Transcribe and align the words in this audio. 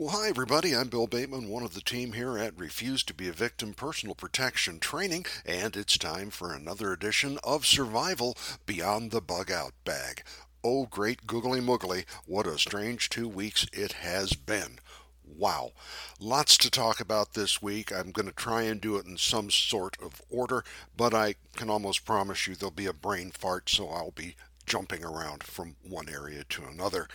Well, 0.00 0.10
hi, 0.10 0.28
everybody. 0.28 0.76
I'm 0.76 0.86
Bill 0.86 1.08
Bateman, 1.08 1.48
one 1.48 1.64
of 1.64 1.74
the 1.74 1.80
team 1.80 2.12
here 2.12 2.38
at 2.38 2.56
Refuse 2.56 3.02
to 3.02 3.12
be 3.12 3.26
a 3.28 3.32
Victim 3.32 3.74
Personal 3.74 4.14
Protection 4.14 4.78
Training, 4.78 5.26
and 5.44 5.76
it's 5.76 5.98
time 5.98 6.30
for 6.30 6.54
another 6.54 6.92
edition 6.92 7.36
of 7.42 7.66
Survival 7.66 8.36
Beyond 8.64 9.10
the 9.10 9.20
Bug 9.20 9.50
Out 9.50 9.72
Bag. 9.84 10.22
Oh, 10.62 10.86
great 10.86 11.26
googly 11.26 11.60
moogly, 11.60 12.04
what 12.26 12.46
a 12.46 12.60
strange 12.60 13.08
two 13.08 13.26
weeks 13.26 13.66
it 13.72 13.94
has 13.94 14.34
been. 14.34 14.78
Wow. 15.26 15.72
Lots 16.20 16.56
to 16.58 16.70
talk 16.70 17.00
about 17.00 17.34
this 17.34 17.60
week. 17.60 17.90
I'm 17.90 18.12
going 18.12 18.28
to 18.28 18.32
try 18.32 18.62
and 18.62 18.80
do 18.80 18.98
it 18.98 19.04
in 19.06 19.16
some 19.16 19.50
sort 19.50 19.96
of 20.00 20.22
order, 20.30 20.62
but 20.96 21.12
I 21.12 21.34
can 21.56 21.70
almost 21.70 22.04
promise 22.04 22.46
you 22.46 22.54
there'll 22.54 22.70
be 22.70 22.86
a 22.86 22.92
brain 22.92 23.32
fart, 23.32 23.68
so 23.68 23.88
I'll 23.88 24.12
be 24.12 24.36
jumping 24.68 25.02
around 25.02 25.42
from 25.42 25.74
one 25.82 26.08
area 26.08 26.44
to 26.44 26.62
another. 26.64 27.08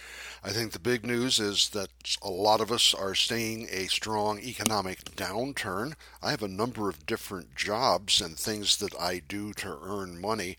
I 0.44 0.50
think 0.50 0.72
the 0.72 0.80
big 0.80 1.06
news 1.06 1.40
is 1.40 1.70
that 1.70 1.90
a 2.22 2.30
lot 2.30 2.60
of 2.60 2.72
us 2.72 2.94
are 2.94 3.16
seeing 3.16 3.68
a 3.72 3.86
strong 3.86 4.40
economic 4.40 5.04
downturn. 5.16 5.94
I 6.22 6.32
have 6.32 6.44
a 6.44 6.48
number 6.48 6.90
of 6.90 7.06
different 7.06 7.56
jobs 7.56 8.20
and 8.20 8.38
things 8.38 8.78
that 8.78 9.00
I 9.00 9.22
do 9.26 9.54
to 9.54 9.78
earn 9.84 10.20
money. 10.20 10.58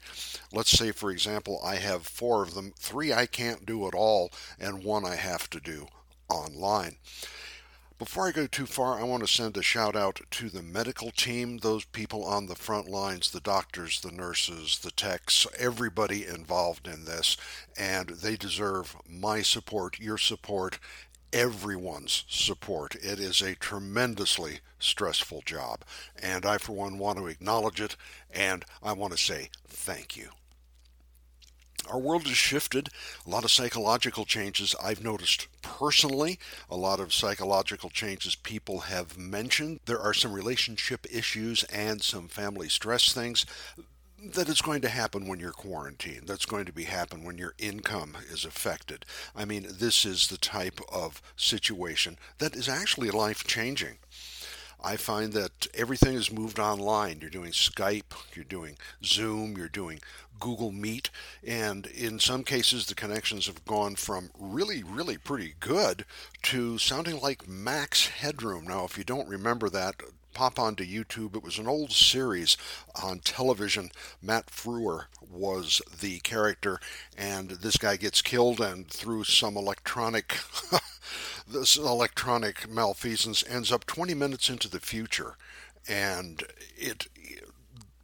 Let's 0.53 0.70
say, 0.70 0.93
for 0.93 1.11
example, 1.11 1.61
I 1.65 1.77
have 1.77 2.07
four 2.07 2.43
of 2.43 2.55
them. 2.55 2.73
Three 2.79 3.12
I 3.12 3.27
can't 3.27 3.67
do 3.67 3.87
at 3.89 3.95
all, 3.95 4.31
and 4.59 4.84
one 4.84 5.05
I 5.05 5.17
have 5.17 5.51
to 5.51 5.61
do 5.61 5.89
online. 6.31 6.97
Before 7.97 8.27
I 8.27 8.33
go 8.33 8.48
too 8.48 8.66
far, 8.66 8.98
I 8.98 9.05
want 9.05 9.25
to 9.25 9.33
send 9.33 9.57
a 9.57 9.62
shout 9.62 9.95
out 9.95 10.21
to 10.33 10.51
the 10.51 10.62
medical 10.62 11.12
team, 11.12 11.59
those 11.59 11.84
people 11.84 12.25
on 12.25 12.47
the 12.47 12.57
front 12.57 12.89
lines, 12.89 13.30
the 13.30 13.39
doctors, 13.39 14.01
the 14.01 14.11
nurses, 14.11 14.80
the 14.80 14.91
techs, 14.91 15.47
everybody 15.57 16.27
involved 16.27 16.89
in 16.89 17.05
this, 17.05 17.37
and 17.79 18.09
they 18.09 18.34
deserve 18.34 18.97
my 19.09 19.43
support, 19.43 20.01
your 20.01 20.19
support, 20.19 20.80
everyone's 21.33 22.25
support. 22.29 22.97
It 22.97 23.20
is 23.20 23.41
a 23.41 23.55
tremendously 23.55 24.59
stressful 24.81 25.42
job, 25.47 25.84
and 26.20 26.45
I, 26.45 26.59
for 26.59 26.72
one, 26.72 26.98
want 26.98 27.19
to 27.19 27.28
acknowledge 27.28 27.81
it, 27.81 27.95
and 28.28 28.65
I 28.83 28.92
want 28.92 29.12
to 29.12 29.19
say 29.19 29.50
thank 29.69 30.17
you. 30.17 30.31
Our 31.91 31.99
world 31.99 32.27
has 32.27 32.37
shifted. 32.37 32.89
A 33.27 33.31
lot 33.31 33.45
of 33.45 33.51
psychological 33.51 34.25
changes 34.25 34.75
I've 34.83 35.03
noticed 35.03 35.49
personally, 35.63 36.39
a 36.71 36.77
lot 36.77 37.01
of 37.01 37.13
psychological 37.13 37.91
changes 37.91 38.35
people 38.35 38.81
have 38.81 39.19
mentioned. 39.19 39.81
There 39.87 40.01
are 40.01 40.15
some 40.15 40.33
relationship 40.33 41.07
issues 41.11 41.65
and 41.65 42.03
some 42.03 42.29
family 42.29 42.69
stress 42.69 43.12
things 43.12 43.47
that 44.33 44.49
is 44.49 44.62
going 44.62 44.81
to 44.81 44.89
happen 44.89 45.27
when 45.27 45.39
you're 45.39 45.53
quarantined. 45.53 46.27
That's 46.27 46.47
going 46.47 46.65
to 46.65 46.73
be 46.73 46.85
happen 46.85 47.25
when 47.25 47.37
your 47.37 47.55
income 47.59 48.17
is 48.31 48.45
affected. 48.45 49.05
I 49.37 49.45
mean, 49.45 49.67
this 49.71 50.05
is 50.05 50.29
the 50.29 50.39
type 50.39 50.81
of 50.91 51.21
situation 51.37 52.19
that 52.39 52.57
is 52.57 52.69
actually 52.69 53.11
life 53.11 53.45
changing. 53.45 53.99
I 54.85 54.97
find 54.97 55.33
that 55.33 55.67
everything 55.73 56.15
is 56.15 56.31
moved 56.31 56.59
online. 56.59 57.19
You're 57.21 57.31
doing 57.31 57.53
Skype, 57.53 58.13
you're 58.35 58.45
doing 58.45 58.77
Zoom, 59.03 59.57
you're 59.57 59.69
doing 59.69 60.01
Google 60.39 60.73
Meet, 60.73 61.11
and 61.43 61.87
in 61.87 62.19
some 62.19 62.45
cases 62.45 62.85
the 62.85 62.95
connections 62.95 63.47
have 63.47 63.65
gone 63.65 63.97
from 63.97 64.31
really, 64.39 64.83
really 64.83 65.17
pretty 65.17 65.55
good 65.59 66.05
to 66.43 66.77
sounding 66.77 67.19
like 67.21 67.49
max 67.49 68.09
headroom. 68.09 68.67
Now, 68.67 68.85
if 68.85 68.99
you 68.99 69.05
don't 69.05 69.29
remember 69.29 69.71
that, 69.71 70.03
pop 70.35 70.59
onto 70.59 70.85
YouTube. 70.85 71.37
It 71.37 71.43
was 71.43 71.59
an 71.59 71.69
old 71.69 71.93
series 71.93 72.57
on 73.03 73.21
television. 73.21 73.91
Matt 74.21 74.47
Frewer 74.47 75.05
was 75.31 75.81
the 76.01 76.21
character, 76.21 76.79
and 77.17 77.51
this 77.51 77.77
guy 77.77 77.97
gets 77.97 78.23
killed, 78.23 78.61
and 78.61 78.89
through 78.89 79.25
some 79.25 79.57
electronic. 79.57 80.37
this 81.47 81.77
electronic 81.77 82.69
malfeasance 82.69 83.45
ends 83.49 83.71
up 83.71 83.87
20 83.87 84.15
minutes 84.15 84.49
into 84.49 84.69
the 84.69 84.81
future 84.81 85.37
and 85.89 86.45
it 86.77 87.09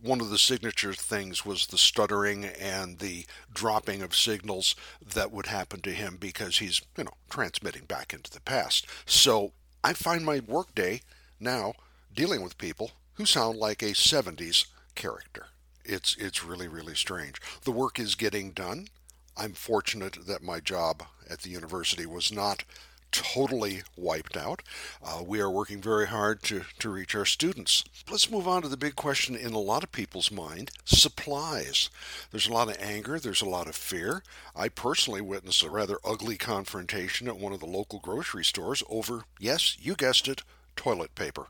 one 0.02 0.20
of 0.20 0.30
the 0.30 0.38
signature 0.38 0.94
things 0.94 1.44
was 1.44 1.66
the 1.66 1.78
stuttering 1.78 2.44
and 2.44 2.98
the 2.98 3.26
dropping 3.52 4.00
of 4.02 4.14
signals 4.14 4.74
that 5.14 5.30
would 5.30 5.46
happen 5.46 5.80
to 5.82 5.90
him 5.92 6.16
because 6.18 6.58
he's 6.58 6.80
you 6.96 7.04
know 7.04 7.12
transmitting 7.28 7.84
back 7.84 8.12
into 8.12 8.30
the 8.30 8.40
past 8.40 8.86
so 9.06 9.52
i 9.84 9.92
find 9.92 10.24
my 10.24 10.40
workday 10.46 11.00
now 11.38 11.72
dealing 12.14 12.42
with 12.42 12.58
people 12.58 12.92
who 13.14 13.26
sound 13.26 13.58
like 13.58 13.82
a 13.82 13.92
70s 13.92 14.66
character. 14.94 15.46
It's 15.84 16.16
it's 16.18 16.44
really 16.44 16.68
really 16.68 16.94
strange. 16.94 17.40
The 17.64 17.72
work 17.72 17.98
is 17.98 18.14
getting 18.14 18.52
done. 18.52 18.88
I'm 19.36 19.54
fortunate 19.54 20.26
that 20.26 20.42
my 20.42 20.60
job 20.60 21.02
at 21.28 21.40
the 21.40 21.50
university 21.50 22.06
was 22.06 22.32
not 22.32 22.64
totally 23.12 23.82
wiped 23.96 24.36
out. 24.36 24.62
Uh, 25.02 25.22
we 25.24 25.40
are 25.40 25.50
working 25.50 25.80
very 25.80 26.06
hard 26.06 26.42
to, 26.44 26.62
to 26.78 26.90
reach 26.90 27.14
our 27.14 27.24
students. 27.24 27.84
Let's 28.10 28.30
move 28.30 28.46
on 28.46 28.62
to 28.62 28.68
the 28.68 28.76
big 28.76 28.96
question 28.96 29.34
in 29.34 29.52
a 29.52 29.58
lot 29.58 29.82
of 29.82 29.92
people's 29.92 30.30
mind 30.30 30.70
supplies. 30.84 31.90
There's 32.30 32.48
a 32.48 32.52
lot 32.52 32.68
of 32.68 32.76
anger, 32.80 33.18
there's 33.18 33.42
a 33.42 33.48
lot 33.48 33.68
of 33.68 33.74
fear. 33.74 34.22
I 34.54 34.68
personally 34.68 35.20
witnessed 35.20 35.62
a 35.62 35.70
rather 35.70 35.98
ugly 36.04 36.36
confrontation 36.36 37.28
at 37.28 37.38
one 37.38 37.52
of 37.52 37.60
the 37.60 37.66
local 37.66 37.98
grocery 37.98 38.44
stores 38.44 38.82
over, 38.88 39.24
yes, 39.38 39.76
you 39.80 39.94
guessed 39.94 40.28
it, 40.28 40.42
toilet 40.76 41.14
paper. 41.14 41.48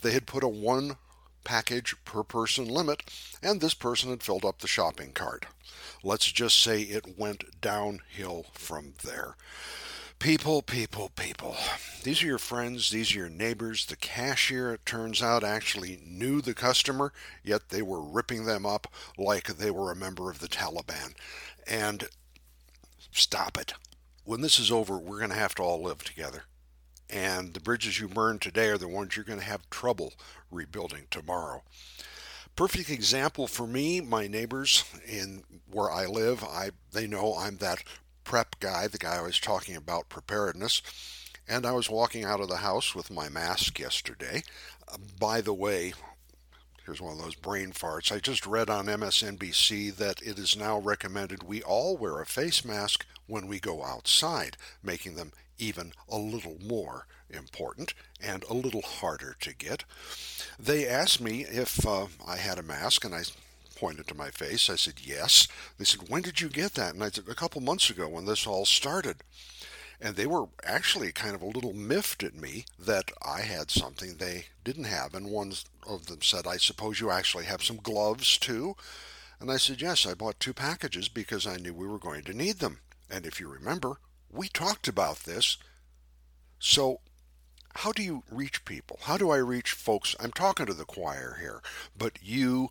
They 0.00 0.12
had 0.12 0.26
put 0.26 0.44
a 0.44 0.48
one 0.48 0.96
package 1.44 1.94
per 2.04 2.22
person 2.22 2.66
limit, 2.66 3.02
and 3.42 3.60
this 3.60 3.74
person 3.74 4.10
had 4.10 4.22
filled 4.22 4.44
up 4.44 4.58
the 4.58 4.68
shopping 4.68 5.12
cart. 5.12 5.46
Let's 6.02 6.30
just 6.30 6.60
say 6.60 6.82
it 6.82 7.18
went 7.18 7.60
downhill 7.60 8.46
from 8.52 8.94
there. 9.04 9.36
People, 10.18 10.62
people, 10.62 11.10
people. 11.16 11.56
These 12.04 12.22
are 12.22 12.26
your 12.26 12.38
friends, 12.38 12.90
these 12.90 13.12
are 13.12 13.18
your 13.18 13.28
neighbors. 13.28 13.86
The 13.86 13.96
cashier, 13.96 14.72
it 14.72 14.86
turns 14.86 15.20
out, 15.20 15.42
actually 15.42 16.00
knew 16.06 16.40
the 16.40 16.54
customer, 16.54 17.12
yet 17.42 17.70
they 17.70 17.82
were 17.82 18.00
ripping 18.00 18.44
them 18.44 18.64
up 18.64 18.86
like 19.18 19.48
they 19.48 19.70
were 19.70 19.90
a 19.90 19.96
member 19.96 20.30
of 20.30 20.38
the 20.38 20.46
Taliban. 20.46 21.14
And 21.66 22.08
stop 23.10 23.58
it. 23.58 23.74
When 24.24 24.42
this 24.42 24.60
is 24.60 24.70
over, 24.70 24.96
we're 24.96 25.18
going 25.18 25.30
to 25.30 25.36
have 25.36 25.56
to 25.56 25.62
all 25.62 25.82
live 25.82 26.04
together 26.04 26.44
and 27.12 27.52
the 27.52 27.60
bridges 27.60 28.00
you 28.00 28.08
burn 28.08 28.38
today 28.38 28.68
are 28.68 28.78
the 28.78 28.88
ones 28.88 29.14
you're 29.14 29.24
going 29.24 29.38
to 29.38 29.44
have 29.44 29.68
trouble 29.68 30.14
rebuilding 30.50 31.06
tomorrow. 31.10 31.62
Perfect 32.56 32.90
example 32.90 33.46
for 33.46 33.66
me, 33.66 34.00
my 34.00 34.26
neighbors 34.26 34.84
in 35.06 35.42
where 35.70 35.90
I 35.90 36.06
live, 36.06 36.42
I 36.42 36.70
they 36.92 37.06
know 37.06 37.36
I'm 37.38 37.58
that 37.58 37.84
prep 38.24 38.58
guy, 38.60 38.88
the 38.88 38.98
guy 38.98 39.16
I 39.16 39.22
was 39.22 39.38
talking 39.38 39.76
about 39.76 40.08
preparedness. 40.08 40.82
And 41.48 41.66
I 41.66 41.72
was 41.72 41.90
walking 41.90 42.24
out 42.24 42.40
of 42.40 42.48
the 42.48 42.58
house 42.58 42.94
with 42.94 43.10
my 43.10 43.28
mask 43.28 43.78
yesterday. 43.78 44.42
Uh, 44.86 44.96
by 45.18 45.40
the 45.40 45.52
way, 45.52 45.92
here's 46.86 47.00
one 47.00 47.12
of 47.12 47.18
those 47.18 47.34
brain 47.34 47.72
farts. 47.72 48.12
I 48.12 48.20
just 48.20 48.46
read 48.46 48.70
on 48.70 48.86
MSNBC 48.86 49.96
that 49.96 50.22
it 50.22 50.38
is 50.38 50.56
now 50.56 50.78
recommended 50.78 51.42
we 51.42 51.62
all 51.62 51.96
wear 51.96 52.20
a 52.20 52.26
face 52.26 52.64
mask 52.64 53.04
when 53.26 53.48
we 53.48 53.58
go 53.58 53.82
outside, 53.82 54.56
making 54.82 55.16
them 55.16 55.32
even 55.62 55.92
a 56.08 56.18
little 56.18 56.58
more 56.60 57.06
important 57.30 57.94
and 58.20 58.42
a 58.44 58.54
little 58.54 58.82
harder 58.82 59.36
to 59.40 59.54
get. 59.54 59.84
They 60.58 60.86
asked 60.86 61.20
me 61.20 61.42
if 61.42 61.86
uh, 61.86 62.06
I 62.26 62.36
had 62.36 62.58
a 62.58 62.62
mask, 62.62 63.04
and 63.04 63.14
I 63.14 63.22
pointed 63.82 64.06
to 64.06 64.14
my 64.14 64.30
face. 64.30 64.68
I 64.70 64.76
said, 64.76 65.00
Yes. 65.02 65.48
They 65.78 65.84
said, 65.84 66.08
When 66.08 66.22
did 66.22 66.40
you 66.40 66.48
get 66.48 66.74
that? 66.74 66.94
And 66.94 67.02
I 67.02 67.10
said, 67.10 67.24
A 67.28 67.34
couple 67.34 67.60
months 67.60 67.90
ago 67.90 68.08
when 68.08 68.26
this 68.26 68.46
all 68.46 68.64
started. 68.64 69.16
And 70.00 70.16
they 70.16 70.26
were 70.26 70.46
actually 70.64 71.12
kind 71.12 71.34
of 71.34 71.42
a 71.42 71.46
little 71.46 71.72
miffed 71.72 72.24
at 72.24 72.34
me 72.34 72.64
that 72.78 73.12
I 73.24 73.42
had 73.42 73.70
something 73.70 74.16
they 74.16 74.46
didn't 74.64 74.84
have. 74.84 75.14
And 75.14 75.30
one 75.30 75.52
of 75.86 76.06
them 76.06 76.22
said, 76.22 76.44
I 76.46 76.56
suppose 76.56 77.00
you 77.00 77.10
actually 77.10 77.44
have 77.44 77.62
some 77.62 77.76
gloves 77.76 78.36
too? 78.36 78.76
And 79.40 79.50
I 79.50 79.56
said, 79.56 79.80
Yes, 79.80 80.06
I 80.06 80.14
bought 80.14 80.38
two 80.38 80.54
packages 80.54 81.08
because 81.08 81.46
I 81.46 81.56
knew 81.56 81.74
we 81.74 81.88
were 81.88 81.98
going 81.98 82.22
to 82.24 82.36
need 82.36 82.60
them. 82.60 82.78
And 83.10 83.26
if 83.26 83.40
you 83.40 83.48
remember, 83.48 83.98
we 84.32 84.48
talked 84.48 84.88
about 84.88 85.20
this. 85.20 85.58
So, 86.58 87.00
how 87.76 87.92
do 87.92 88.02
you 88.02 88.22
reach 88.30 88.64
people? 88.64 88.98
How 89.02 89.16
do 89.16 89.30
I 89.30 89.36
reach 89.36 89.72
folks? 89.72 90.16
I'm 90.18 90.32
talking 90.32 90.66
to 90.66 90.74
the 90.74 90.84
choir 90.84 91.38
here, 91.40 91.62
but 91.96 92.18
you, 92.22 92.70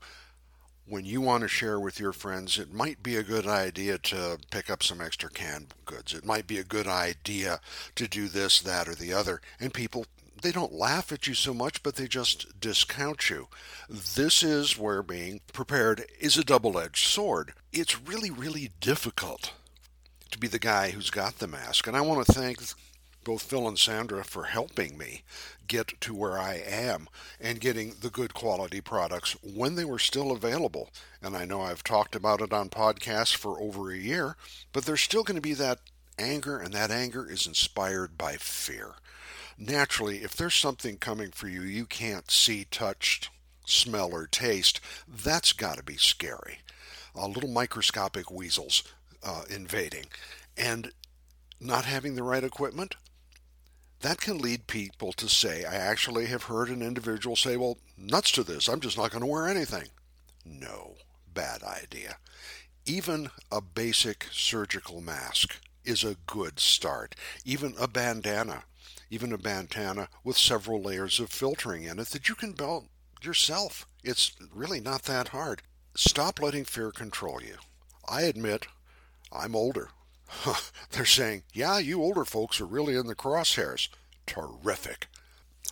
when 0.87 1.05
you 1.05 1.21
want 1.21 1.41
to 1.41 1.47
share 1.47 1.79
with 1.79 1.99
your 1.99 2.13
friends, 2.13 2.57
it 2.57 2.73
might 2.73 3.01
be 3.01 3.15
a 3.15 3.23
good 3.23 3.47
idea 3.47 3.97
to 3.97 4.37
pick 4.51 4.69
up 4.69 4.83
some 4.83 5.01
extra 5.01 5.29
canned 5.29 5.73
goods. 5.85 6.13
It 6.13 6.25
might 6.25 6.47
be 6.47 6.57
a 6.57 6.63
good 6.63 6.87
idea 6.87 7.59
to 7.95 8.07
do 8.07 8.27
this, 8.27 8.59
that, 8.61 8.87
or 8.87 8.95
the 8.95 9.13
other. 9.13 9.41
And 9.59 9.73
people, 9.73 10.05
they 10.41 10.51
don't 10.51 10.73
laugh 10.73 11.11
at 11.11 11.27
you 11.27 11.33
so 11.33 11.53
much, 11.53 11.81
but 11.83 11.95
they 11.95 12.07
just 12.07 12.59
discount 12.59 13.29
you. 13.29 13.47
This 13.89 14.43
is 14.43 14.77
where 14.77 15.03
being 15.03 15.41
prepared 15.51 16.05
is 16.19 16.37
a 16.37 16.43
double 16.43 16.77
edged 16.77 17.07
sword. 17.07 17.53
It's 17.73 18.01
really, 18.01 18.31
really 18.31 18.69
difficult 18.79 19.53
to 20.31 20.39
be 20.39 20.47
the 20.47 20.59
guy 20.59 20.91
who's 20.91 21.09
got 21.09 21.39
the 21.39 21.47
mask. 21.47 21.87
And 21.87 21.95
I 21.95 22.01
want 22.01 22.25
to 22.25 22.33
thank 22.33 22.59
both 23.23 23.43
Phil 23.43 23.67
and 23.67 23.77
Sandra 23.77 24.23
for 24.23 24.45
helping 24.45 24.97
me 24.97 25.21
get 25.67 25.99
to 26.01 26.13
where 26.13 26.37
I 26.37 26.55
am 26.55 27.07
and 27.39 27.61
getting 27.61 27.95
the 28.01 28.09
good 28.09 28.33
quality 28.33 28.81
products 28.81 29.35
when 29.43 29.75
they 29.75 29.85
were 29.85 29.99
still 29.99 30.31
available. 30.31 30.89
And 31.21 31.35
I 31.35 31.45
know 31.45 31.61
I've 31.61 31.83
talked 31.83 32.15
about 32.15 32.41
it 32.41 32.51
on 32.51 32.69
podcasts 32.69 33.35
for 33.35 33.61
over 33.61 33.91
a 33.91 33.97
year, 33.97 34.35
but 34.73 34.85
there's 34.85 35.01
still 35.01 35.23
going 35.23 35.35
to 35.35 35.41
be 35.41 35.53
that 35.53 35.79
anger, 36.17 36.59
and 36.59 36.73
that 36.73 36.91
anger 36.91 37.29
is 37.29 37.47
inspired 37.47 38.17
by 38.17 38.35
fear. 38.37 38.95
Naturally, 39.57 40.17
if 40.23 40.35
there's 40.35 40.55
something 40.55 40.97
coming 40.97 41.31
for 41.31 41.47
you 41.47 41.61
you 41.61 41.85
can't 41.85 42.31
see, 42.31 42.65
touch, 42.69 43.29
smell, 43.65 44.11
or 44.11 44.27
taste, 44.27 44.79
that's 45.07 45.53
got 45.53 45.77
to 45.77 45.83
be 45.83 45.97
scary. 45.97 46.59
Uh, 47.15 47.27
little 47.27 47.49
microscopic 47.49 48.31
weasels 48.31 48.83
uh, 49.23 49.43
invading. 49.49 50.05
And 50.57 50.91
not 51.59 51.85
having 51.85 52.15
the 52.15 52.23
right 52.23 52.43
equipment, 52.43 52.95
that 54.01 54.19
can 54.19 54.39
lead 54.39 54.67
people 54.67 55.13
to 55.13 55.29
say, 55.29 55.63
I 55.63 55.75
actually 55.75 56.25
have 56.27 56.43
heard 56.43 56.69
an 56.69 56.81
individual 56.81 57.35
say, 57.35 57.55
well, 57.55 57.77
nuts 57.97 58.31
to 58.31 58.43
this, 58.43 58.67
I'm 58.67 58.79
just 58.79 58.97
not 58.97 59.11
going 59.11 59.21
to 59.21 59.27
wear 59.27 59.47
anything. 59.47 59.89
No, 60.43 60.95
bad 61.33 61.61
idea. 61.63 62.17
Even 62.85 63.29
a 63.51 63.61
basic 63.61 64.27
surgical 64.31 65.01
mask 65.01 65.57
is 65.85 66.03
a 66.03 66.17
good 66.25 66.59
start. 66.59 67.15
Even 67.45 67.75
a 67.79 67.87
bandana, 67.87 68.63
even 69.11 69.31
a 69.31 69.37
bandana 69.37 70.09
with 70.23 70.37
several 70.37 70.81
layers 70.81 71.19
of 71.19 71.29
filtering 71.29 71.83
in 71.83 71.99
it 71.99 72.07
that 72.07 72.27
you 72.27 72.33
can 72.33 72.53
belt 72.53 72.85
yourself. 73.21 73.85
It's 74.03 74.31
really 74.53 74.79
not 74.79 75.03
that 75.03 75.29
hard. 75.29 75.61
Stop 75.93 76.41
letting 76.41 76.65
fear 76.65 76.91
control 76.91 77.41
you. 77.41 77.55
I 78.07 78.23
admit 78.23 78.65
I'm 79.31 79.55
older. 79.55 79.89
They're 80.91 81.05
saying, 81.05 81.43
yeah, 81.53 81.77
you 81.79 82.01
older 82.01 82.25
folks 82.25 82.59
are 82.61 82.65
really 82.65 82.95
in 82.95 83.07
the 83.07 83.15
crosshairs. 83.15 83.89
Terrific. 84.25 85.07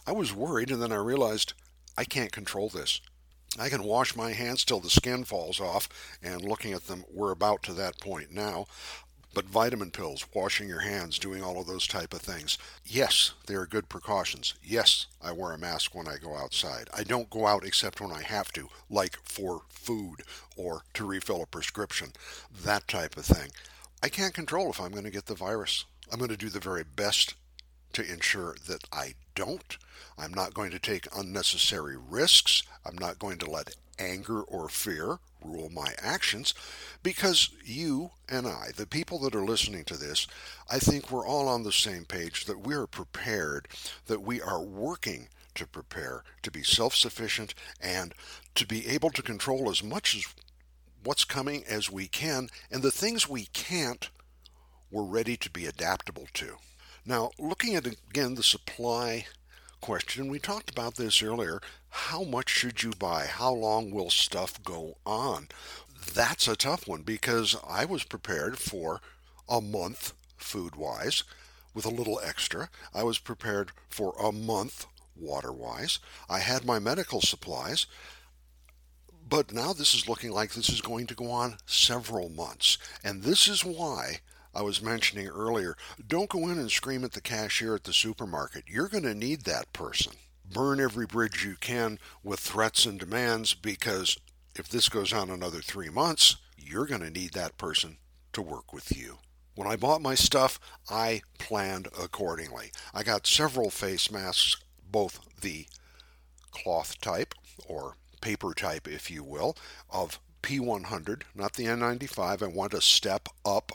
I 0.05 0.11
was 0.11 0.33
worried 0.33 0.71
and 0.71 0.81
then 0.81 0.91
I 0.91 0.97
realized 0.97 1.53
I 1.97 2.03
can't 2.03 2.31
control 2.31 2.69
this. 2.69 3.01
I 3.57 3.69
can 3.69 3.83
wash 3.83 4.15
my 4.15 4.33
hands 4.33 4.63
till 4.63 4.79
the 4.79 4.89
skin 4.89 5.23
falls 5.23 5.59
off, 5.59 5.89
and 6.21 6.43
looking 6.43 6.71
at 6.73 6.85
them, 6.85 7.03
we're 7.11 7.31
about 7.31 7.63
to 7.63 7.73
that 7.73 7.99
point 7.99 8.31
now. 8.31 8.67
But 9.33 9.45
vitamin 9.45 9.91
pills, 9.91 10.25
washing 10.33 10.67
your 10.67 10.79
hands, 10.79 11.19
doing 11.19 11.43
all 11.43 11.59
of 11.59 11.67
those 11.67 11.85
type 11.85 12.13
of 12.13 12.21
things. 12.21 12.57
Yes, 12.85 13.33
they 13.45 13.53
are 13.53 13.65
good 13.65 13.87
precautions. 13.87 14.55
Yes, 14.63 15.05
I 15.21 15.31
wear 15.31 15.51
a 15.51 15.57
mask 15.57 15.93
when 15.93 16.07
I 16.07 16.17
go 16.17 16.35
outside. 16.35 16.89
I 16.95 17.03
don't 17.03 17.29
go 17.29 17.45
out 17.45 17.63
except 17.63 18.01
when 18.01 18.11
I 18.11 18.23
have 18.23 18.51
to, 18.53 18.69
like 18.89 19.17
for 19.23 19.61
food 19.69 20.23
or 20.57 20.83
to 20.95 21.05
refill 21.05 21.43
a 21.43 21.45
prescription, 21.45 22.13
that 22.63 22.87
type 22.87 23.17
of 23.17 23.25
thing. 23.25 23.51
I 24.01 24.09
can't 24.09 24.33
control 24.33 24.71
if 24.71 24.79
I'm 24.81 24.91
going 24.91 25.03
to 25.03 25.11
get 25.11 25.27
the 25.27 25.35
virus. 25.35 25.85
I'm 26.11 26.17
going 26.17 26.31
to 26.31 26.37
do 26.37 26.49
the 26.49 26.59
very 26.59 26.83
best 26.83 27.35
to 27.93 28.11
ensure 28.11 28.55
that 28.67 28.83
I 28.91 29.13
don't. 29.35 29.77
I'm 30.17 30.33
not 30.33 30.53
going 30.53 30.71
to 30.71 30.79
take 30.79 31.07
unnecessary 31.15 31.97
risks. 31.97 32.63
I'm 32.85 32.97
not 32.97 33.19
going 33.19 33.37
to 33.39 33.49
let 33.49 33.75
anger 33.99 34.41
or 34.41 34.69
fear 34.69 35.19
rule 35.43 35.69
my 35.69 35.93
actions 36.01 36.53
because 37.03 37.49
you 37.63 38.11
and 38.27 38.47
I, 38.47 38.69
the 38.75 38.87
people 38.87 39.19
that 39.19 39.35
are 39.35 39.45
listening 39.45 39.83
to 39.85 39.97
this, 39.97 40.27
I 40.69 40.79
think 40.79 41.11
we're 41.11 41.27
all 41.27 41.47
on 41.47 41.63
the 41.63 41.71
same 41.71 42.05
page 42.05 42.45
that 42.45 42.65
we 42.65 42.73
are 42.75 42.87
prepared, 42.87 43.67
that 44.07 44.21
we 44.21 44.41
are 44.41 44.61
working 44.61 45.29
to 45.55 45.67
prepare 45.67 46.23
to 46.43 46.51
be 46.51 46.63
self 46.63 46.95
sufficient 46.95 47.53
and 47.81 48.13
to 48.55 48.65
be 48.65 48.87
able 48.87 49.09
to 49.11 49.21
control 49.21 49.69
as 49.69 49.83
much 49.83 50.15
as 50.15 50.25
what's 51.03 51.25
coming 51.25 51.63
as 51.65 51.91
we 51.91 52.07
can, 52.07 52.49
and 52.71 52.81
the 52.81 52.91
things 52.91 53.29
we 53.29 53.45
can't, 53.53 54.09
we're 54.91 55.03
ready 55.03 55.37
to 55.37 55.49
be 55.49 55.65
adaptable 55.65 56.27
to. 56.33 56.57
Now, 57.05 57.31
looking 57.39 57.75
at 57.75 57.87
again 57.87 58.35
the 58.35 58.43
supply 58.43 59.25
question, 59.81 60.29
we 60.29 60.39
talked 60.39 60.69
about 60.69 60.95
this 60.95 61.21
earlier. 61.21 61.59
How 61.89 62.23
much 62.23 62.49
should 62.49 62.83
you 62.83 62.91
buy? 62.97 63.25
How 63.25 63.51
long 63.51 63.91
will 63.91 64.09
stuff 64.09 64.61
go 64.63 64.97
on? 65.05 65.47
That's 66.13 66.47
a 66.47 66.55
tough 66.55 66.87
one 66.87 67.01
because 67.01 67.55
I 67.67 67.85
was 67.85 68.03
prepared 68.03 68.57
for 68.57 69.01
a 69.47 69.61
month 69.61 70.13
food 70.37 70.75
wise 70.75 71.23
with 71.73 71.85
a 71.85 71.89
little 71.89 72.19
extra. 72.23 72.69
I 72.93 73.03
was 73.03 73.19
prepared 73.19 73.71
for 73.89 74.13
a 74.19 74.31
month 74.31 74.85
water 75.15 75.51
wise. 75.51 75.99
I 76.29 76.39
had 76.39 76.65
my 76.65 76.79
medical 76.79 77.21
supplies. 77.21 77.85
But 79.27 79.53
now 79.53 79.73
this 79.73 79.93
is 79.93 80.09
looking 80.09 80.31
like 80.31 80.53
this 80.53 80.69
is 80.69 80.81
going 80.81 81.05
to 81.07 81.15
go 81.15 81.29
on 81.29 81.57
several 81.65 82.29
months. 82.29 82.77
And 83.03 83.21
this 83.21 83.47
is 83.47 83.63
why 83.63 84.21
I 84.53 84.61
was 84.61 84.81
mentioning 84.81 85.27
earlier 85.27 85.75
don't 86.07 86.29
go 86.29 86.47
in 86.47 86.57
and 86.57 86.71
scream 86.71 87.03
at 87.03 87.13
the 87.13 87.21
cashier 87.21 87.75
at 87.75 87.83
the 87.83 87.93
supermarket. 87.93 88.65
You're 88.67 88.87
going 88.87 89.03
to 89.03 89.13
need 89.13 89.41
that 89.41 89.71
person. 89.73 90.13
Burn 90.51 90.79
every 90.79 91.05
bridge 91.05 91.45
you 91.45 91.55
can 91.59 91.99
with 92.23 92.39
threats 92.39 92.85
and 92.85 92.99
demands 92.99 93.53
because 93.53 94.17
if 94.55 94.67
this 94.67 94.89
goes 94.89 95.13
on 95.13 95.29
another 95.29 95.61
three 95.61 95.89
months, 95.89 96.37
you're 96.57 96.87
going 96.87 97.01
to 97.01 97.09
need 97.09 97.33
that 97.33 97.57
person 97.57 97.97
to 98.33 98.41
work 98.41 98.73
with 98.73 98.95
you. 98.97 99.19
When 99.55 99.67
I 99.67 99.75
bought 99.75 100.01
my 100.01 100.15
stuff, 100.15 100.59
I 100.89 101.21
planned 101.37 101.87
accordingly. 102.01 102.71
I 102.93 103.03
got 103.03 103.27
several 103.27 103.69
face 103.69 104.09
masks, 104.09 104.55
both 104.89 105.19
the 105.41 105.67
cloth 106.51 106.99
type 107.01 107.35
or 107.67 107.97
paper 108.21 108.53
type, 108.53 108.87
if 108.87 109.11
you 109.11 109.23
will, 109.23 109.55
of 109.89 110.19
P100, 110.41 111.23
not 111.35 111.53
the 111.53 111.65
N95. 111.65 112.41
I 112.41 112.47
want 112.47 112.71
to 112.71 112.81
step 112.81 113.29
up. 113.45 113.71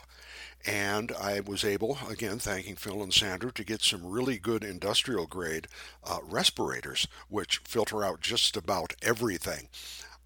And 0.67 1.11
I 1.11 1.41
was 1.41 1.63
able, 1.63 1.99
again, 2.09 2.39
thanking 2.39 2.75
Phil 2.75 3.03
and 3.03 3.13
Sandra, 3.13 3.51
to 3.51 3.63
get 3.63 3.83
some 3.83 4.05
really 4.05 4.39
good 4.39 4.63
industrial 4.63 5.27
grade 5.27 5.67
uh, 6.03 6.17
respirators, 6.23 7.07
which 7.29 7.59
filter 7.59 8.03
out 8.03 8.21
just 8.21 8.57
about 8.57 8.93
everything. 9.01 9.69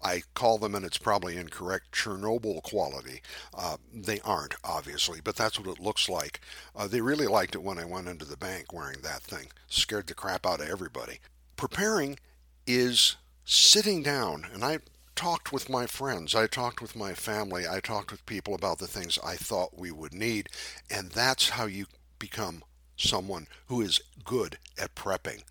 I 0.02 0.22
call 0.32 0.56
them, 0.56 0.74
and 0.74 0.84
it's 0.84 0.96
probably 0.96 1.36
incorrect, 1.36 1.92
Chernobyl 1.92 2.62
quality. 2.62 3.20
Uh, 3.52 3.76
they 3.92 4.20
aren't, 4.20 4.54
obviously, 4.64 5.20
but 5.22 5.36
that's 5.36 5.58
what 5.60 5.68
it 5.68 5.82
looks 5.82 6.08
like. 6.08 6.40
Uh, 6.74 6.86
they 6.88 7.02
really 7.02 7.26
liked 7.26 7.54
it 7.54 7.62
when 7.62 7.78
I 7.78 7.84
went 7.84 8.08
into 8.08 8.24
the 8.24 8.38
bank 8.38 8.72
wearing 8.72 9.00
that 9.02 9.22
thing. 9.22 9.48
Scared 9.68 10.06
the 10.06 10.14
crap 10.14 10.46
out 10.46 10.60
of 10.60 10.70
everybody. 10.70 11.20
Preparing 11.56 12.18
is 12.66 13.16
sitting 13.44 14.02
down, 14.02 14.46
and 14.54 14.64
I 14.64 14.78
talked 15.20 15.52
with 15.52 15.68
my 15.68 15.86
friends, 15.86 16.34
I 16.34 16.46
talked 16.46 16.80
with 16.80 16.96
my 16.96 17.12
family, 17.12 17.68
I 17.68 17.80
talked 17.80 18.10
with 18.10 18.24
people 18.24 18.54
about 18.54 18.78
the 18.78 18.86
things 18.86 19.18
I 19.22 19.36
thought 19.36 19.76
we 19.76 19.90
would 19.90 20.14
need, 20.14 20.48
and 20.90 21.10
that's 21.10 21.50
how 21.50 21.66
you 21.66 21.84
become 22.18 22.64
someone 22.96 23.46
who 23.66 23.82
is 23.82 24.00
good 24.24 24.56
at 24.78 24.94
prepping. 24.94 25.42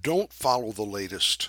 Don't 0.00 0.32
follow 0.32 0.70
the 0.70 0.84
latest 0.84 1.48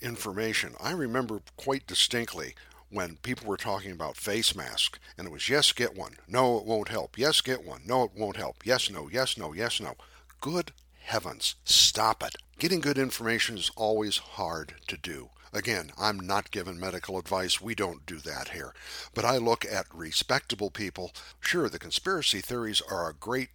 information. 0.00 0.74
I 0.80 0.90
remember 0.90 1.42
quite 1.56 1.86
distinctly 1.86 2.56
when 2.90 3.18
people 3.22 3.46
were 3.46 3.56
talking 3.56 3.92
about 3.92 4.16
face 4.16 4.56
masks, 4.56 4.98
and 5.16 5.28
it 5.28 5.30
was 5.30 5.48
yes, 5.48 5.70
get 5.70 5.96
one. 5.96 6.16
No, 6.26 6.58
it 6.58 6.64
won't 6.64 6.88
help. 6.88 7.16
Yes, 7.16 7.40
get 7.40 7.64
one. 7.64 7.82
No, 7.86 8.02
it 8.02 8.16
won't 8.16 8.36
help. 8.36 8.66
Yes, 8.66 8.90
no, 8.90 9.08
yes, 9.12 9.38
no, 9.38 9.52
yes, 9.52 9.80
no. 9.80 9.94
Good 10.40 10.72
heavens, 11.02 11.54
stop 11.64 12.24
it. 12.24 12.34
Getting 12.58 12.80
good 12.80 12.98
information 12.98 13.56
is 13.56 13.70
always 13.76 14.16
hard 14.16 14.74
to 14.88 14.96
do. 14.96 15.30
Again, 15.52 15.92
I'm 15.98 16.18
not 16.18 16.50
giving 16.50 16.78
medical 16.78 17.18
advice. 17.18 17.60
We 17.60 17.74
don't 17.74 18.06
do 18.06 18.18
that 18.18 18.50
here. 18.50 18.74
But 19.14 19.24
I 19.24 19.38
look 19.38 19.64
at 19.64 19.86
respectable 19.92 20.70
people. 20.70 21.12
Sure, 21.40 21.68
the 21.68 21.78
conspiracy 21.78 22.40
theories 22.40 22.82
are 22.90 23.08
a 23.08 23.14
great, 23.14 23.50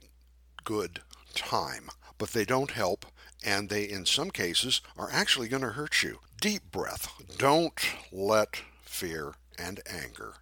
good 0.64 1.02
time, 1.34 1.90
but 2.18 2.30
they 2.30 2.46
don't 2.46 2.72
help, 2.72 3.06
and 3.44 3.70
they, 3.70 3.84
in 3.84 4.06
some 4.06 4.32
cases, 4.32 4.82
are 4.98 5.10
actually 5.12 5.48
going 5.48 5.64
to 5.64 5.70
hurt 5.70 6.04
you. 6.04 6.20
Deep 6.40 6.72
breath. 6.72 7.12
Don't 7.38 7.80
let 8.12 8.62
fear 8.84 9.34
and 9.58 9.80
anger 9.86 10.36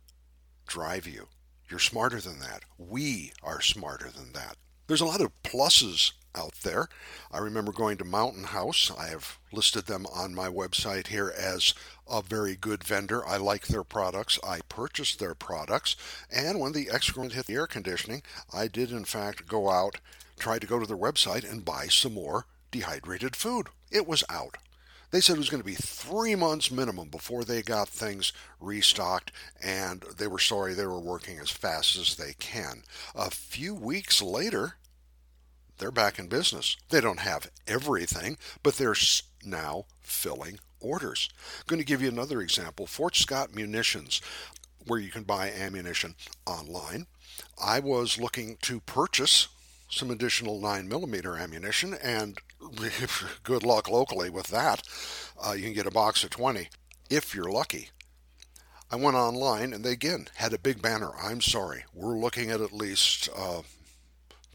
drive 0.68 1.08
you. 1.08 1.28
You're 1.70 1.80
smarter 1.80 2.20
than 2.20 2.40
that. 2.40 2.64
We 2.78 3.32
are 3.44 3.62
smarter 3.62 4.10
than 4.10 4.34
that. 4.34 4.56
There's 4.88 5.02
a 5.02 5.06
lot 5.06 5.22
of 5.22 5.32
pluses 5.44 6.14
out 6.36 6.54
there. 6.64 6.88
I 7.32 7.40
remember 7.40 7.72
going 7.72 7.98
to 7.98 8.06
Mountain 8.06 8.46
House. 8.46 8.92
I 8.98 9.08
have 9.08 9.40
listed 9.52 9.86
them 9.86 10.06
on 10.14 10.36
my 10.36 10.48
website 10.48 11.08
here 11.08 11.34
as 11.38 11.74
a 12.10 12.22
very 12.22 12.56
good 12.56 12.84
vendor. 12.84 13.26
I 13.26 13.38
like 13.38 13.68
their 13.68 13.84
products. 13.84 14.40
I 14.44 14.62
purchased 14.70 15.20
their 15.20 15.36
products. 15.36 15.96
And 16.32 16.60
when 16.60 16.74
the 16.74 16.90
excrement 16.92 17.34
hit 17.34 17.46
the 17.46 17.56
air 17.56 17.68
conditioning, 17.68 18.24
I 18.54 18.68
did 18.68 18.92
in 18.92 19.06
fact 19.06 19.48
go 19.48 19.70
out, 19.70 20.00
try 20.38 20.60
to 20.60 20.68
go 20.68 20.80
to 20.80 20.86
their 20.86 20.98
website 20.98 21.50
and 21.50 21.66
buy 21.66 21.88
some 21.88 22.14
more 22.14 22.46
dehydrated 22.72 23.36
food. 23.36 23.68
It 23.92 24.08
was 24.08 24.24
out. 24.30 24.58
They 25.12 25.22
said 25.22 25.38
it 25.38 25.40
was 25.40 25.50
going 25.50 25.64
to 25.64 25.66
be 25.66 25.74
three 25.74 26.36
months 26.36 26.70
minimum 26.70 27.10
before 27.10 27.44
they 27.44 27.64
got 27.64 27.90
things 27.90 28.32
restocked, 28.60 29.32
and 29.62 30.04
they 30.18 30.28
were 30.28 30.38
sorry 30.38 30.74
they 30.74 30.86
were 30.86 31.00
working 31.00 31.40
as 31.40 31.50
fast 31.50 31.98
as 31.98 32.16
they 32.16 32.34
can. 32.38 32.84
A 33.16 33.32
few 33.32 33.74
weeks 33.74 34.22
later, 34.22 34.76
they're 35.80 35.92
back 35.92 36.20
in 36.20 36.28
business. 36.28 36.78
They 36.90 37.02
don't 37.02 37.20
have 37.20 37.50
everything, 37.68 38.38
but 38.62 38.76
they're 38.76 38.96
now 39.44 39.86
filling 40.02 40.60
orders. 40.80 41.30
I'm 41.60 41.64
going 41.68 41.80
to 41.80 41.86
give 41.86 42.02
you 42.02 42.10
another 42.10 42.42
example 42.42 42.86
Fort 42.86 43.16
Scott 43.16 43.56
Munitions, 43.56 44.22
where 44.86 45.00
you 45.00 45.10
can 45.10 45.24
buy 45.24 45.52
ammunition 45.52 46.16
online. 46.46 47.08
I 47.64 47.80
was 47.80 48.20
looking 48.20 48.58
to 48.64 48.80
purchase 48.82 49.48
some 49.90 50.12
additional 50.12 50.62
9mm 50.62 51.42
ammunition, 51.42 51.96
and 52.02 52.38
good 53.44 53.64
luck 53.64 53.90
locally 53.90 54.30
with 54.30 54.48
that. 54.48 54.84
Uh, 55.44 55.54
you 55.54 55.64
can 55.64 55.74
get 55.74 55.88
a 55.88 55.92
box 55.92 56.24
of 56.24 56.30
20 56.30 56.70
if 57.10 57.34
you're 57.34 57.52
lucky. 57.52 57.90
I 58.92 58.96
went 58.96 59.16
online 59.16 59.72
and 59.74 59.84
they 59.84 59.92
again 59.92 60.28
had 60.36 60.54
a 60.54 60.60
big 60.60 60.82
banner. 60.82 61.12
I'm 61.22 61.42
sorry, 61.42 61.86
we're 61.94 62.18
looking 62.18 62.50
at 62.50 62.62
at 62.62 62.74
least 62.74 63.30
uh, 63.36 63.62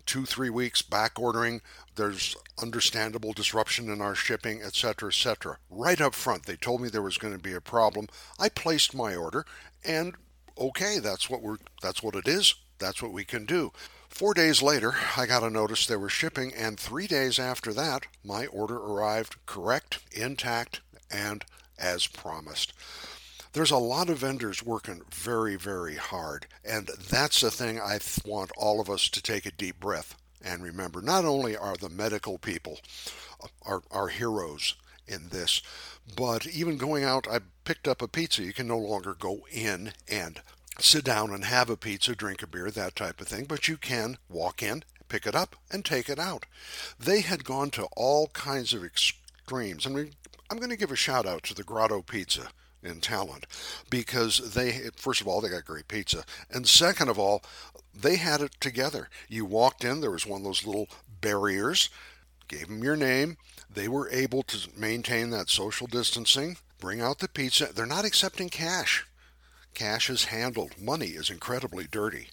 two, 0.07 0.25
three 0.25 0.51
weeks 0.51 0.83
back 0.83 1.19
ordering. 1.19 1.61
There's 1.97 2.37
understandable 2.61 3.33
disruption 3.33 3.89
in 3.89 4.01
our 4.01 4.15
shipping, 4.15 4.63
etc., 4.63 5.09
etc. 5.09 5.59
Right 5.71 6.01
up 6.01 6.15
front, 6.15 6.47
they 6.47 6.57
told 6.57 6.81
me 6.81 6.89
there 6.89 7.03
was 7.03 7.19
going 7.19 7.35
to 7.35 7.43
be 7.43 7.55
a 7.55 7.61
problem. 7.61 8.09
I 8.39 8.49
placed 8.49 8.95
my 8.95 9.15
order, 9.15 9.45
and 9.85 10.15
okay, 10.59 10.99
that's 10.99 11.29
what 11.29 11.43
we're 11.43 11.59
that's 11.83 12.03
what 12.03 12.17
it 12.17 12.29
is. 12.29 12.55
That's 12.79 13.03
what 13.03 13.13
we 13.13 13.25
can 13.25 13.47
do. 13.47 13.73
Four 14.09 14.35
days 14.35 14.63
later, 14.63 14.95
I 15.17 15.27
got 15.27 15.43
a 15.43 15.51
notice 15.51 15.87
they 15.87 15.97
were 15.97 16.09
shipping, 16.09 16.53
and 16.55 16.79
three 16.79 17.07
days 17.07 17.39
after 17.39 17.73
that, 17.73 18.07
my 18.25 18.47
order 18.47 18.77
arrived 18.77 19.37
correct, 19.47 20.01
intact, 20.13 20.81
and 21.11 21.45
as 21.79 22.07
promised. 22.07 22.73
There's 23.55 23.71
a 23.71 23.77
lot 23.77 24.11
of 24.11 24.19
vendors 24.19 24.65
working 24.65 25.03
very, 25.13 25.55
very 25.55 25.95
hard, 25.95 26.49
and 26.65 26.89
that's 26.89 27.41
the 27.41 27.53
thing 27.53 27.81
I 27.81 28.01
want 28.27 28.51
all 28.57 28.81
of 28.81 28.91
us 28.91 29.09
to 29.11 29.23
take 29.23 29.47
a 29.47 29.53
deep 29.53 29.79
breath 29.79 30.17
and 30.45 30.61
remember. 30.61 31.01
Not 31.01 31.25
only 31.25 31.57
are 31.57 31.77
the 31.77 31.89
medical 31.89 32.37
people 32.37 32.81
uh, 33.41 33.47
our, 33.65 33.83
our 33.93 34.09
heroes 34.09 34.75
in 35.07 35.29
this, 35.29 35.63
but 36.17 36.49
even 36.49 36.79
going 36.79 37.05
out, 37.05 37.29
I 37.31 37.39
picked 37.63 37.87
up 37.87 38.03
a 38.03 38.09
pizza. 38.09 38.43
You 38.43 38.53
can 38.53 38.67
no 38.67 38.77
longer 38.77 39.15
go 39.15 39.47
in 39.53 39.93
and 40.09 40.43
sit 40.81 41.05
down 41.05 41.33
and 41.33 41.45
have 41.45 41.71
a 41.71 41.77
pizza, 41.77 42.17
drink 42.17 42.43
a 42.43 42.49
beer, 42.49 42.73
that 42.73 42.97
type 42.97 43.21
of 43.21 43.29
thing, 43.29 43.45
but 43.45 43.69
you 43.69 43.77
can 43.77 44.19
walk 44.29 44.65
in, 44.65 44.83
pick 45.09 45.29
it 45.29 45.37
up, 45.37 45.55
and 45.71 45.85
take 45.85 46.09
it 46.09 46.19
out. 46.19 46.45
They 46.99 47.21
had 47.21 47.45
gone 47.45 47.71
to 47.71 47.87
all 47.97 48.27
kinds 48.33 48.75
of 48.75 48.83
extremes, 48.83 49.87
and 49.87 50.13
I'm 50.51 50.59
going 50.59 50.71
to 50.71 50.77
give 50.77 50.91
a 50.91 50.97
shout 50.97 51.25
out 51.25 51.45
to 51.45 51.55
the 51.55 51.63
Grotto 51.63 52.03
Pizza 52.03 52.49
in 52.85 53.01
Talent 53.01 53.47
because 53.91 54.55
they, 54.55 54.91
first 54.97 55.21
of 55.21 55.29
all, 55.29 55.41
they 55.41 55.49
got 55.49 55.65
great 55.65 55.89
pizza. 55.89 56.25
And 56.51 56.69
second 56.69 57.09
of 57.09 57.19
all, 57.19 57.43
they 57.95 58.17
had 58.17 58.41
it 58.41 58.53
together. 58.61 59.09
You 59.29 59.45
walked 59.45 59.85
in, 59.85 60.01
there 60.01 60.11
was 60.11 60.27
one 60.27 60.41
of 60.41 60.45
those 60.45 60.67
little 60.67 60.89
barriers, 61.21 61.91
gave 62.49 62.69
them 62.69 62.83
your 62.83 62.97
name. 62.97 63.37
They 63.73 63.89
were 63.89 64.09
able 64.11 64.43
to 64.45 64.69
maintain 64.77 65.31
that 65.31 65.51
social 65.51 65.87
distancing, 65.87 66.57
bring 66.79 67.01
out 67.01 67.19
the 67.19 67.29
pizza. 67.29 67.73
They're 67.73 67.87
not 67.87 68.05
accepting 68.05 68.49
cash. 68.49 69.07
Cash 69.75 70.09
is 70.09 70.27
handled. 70.27 70.81
Money 70.81 71.09
is 71.09 71.31
incredibly 71.31 71.87
dirty. 71.91 72.29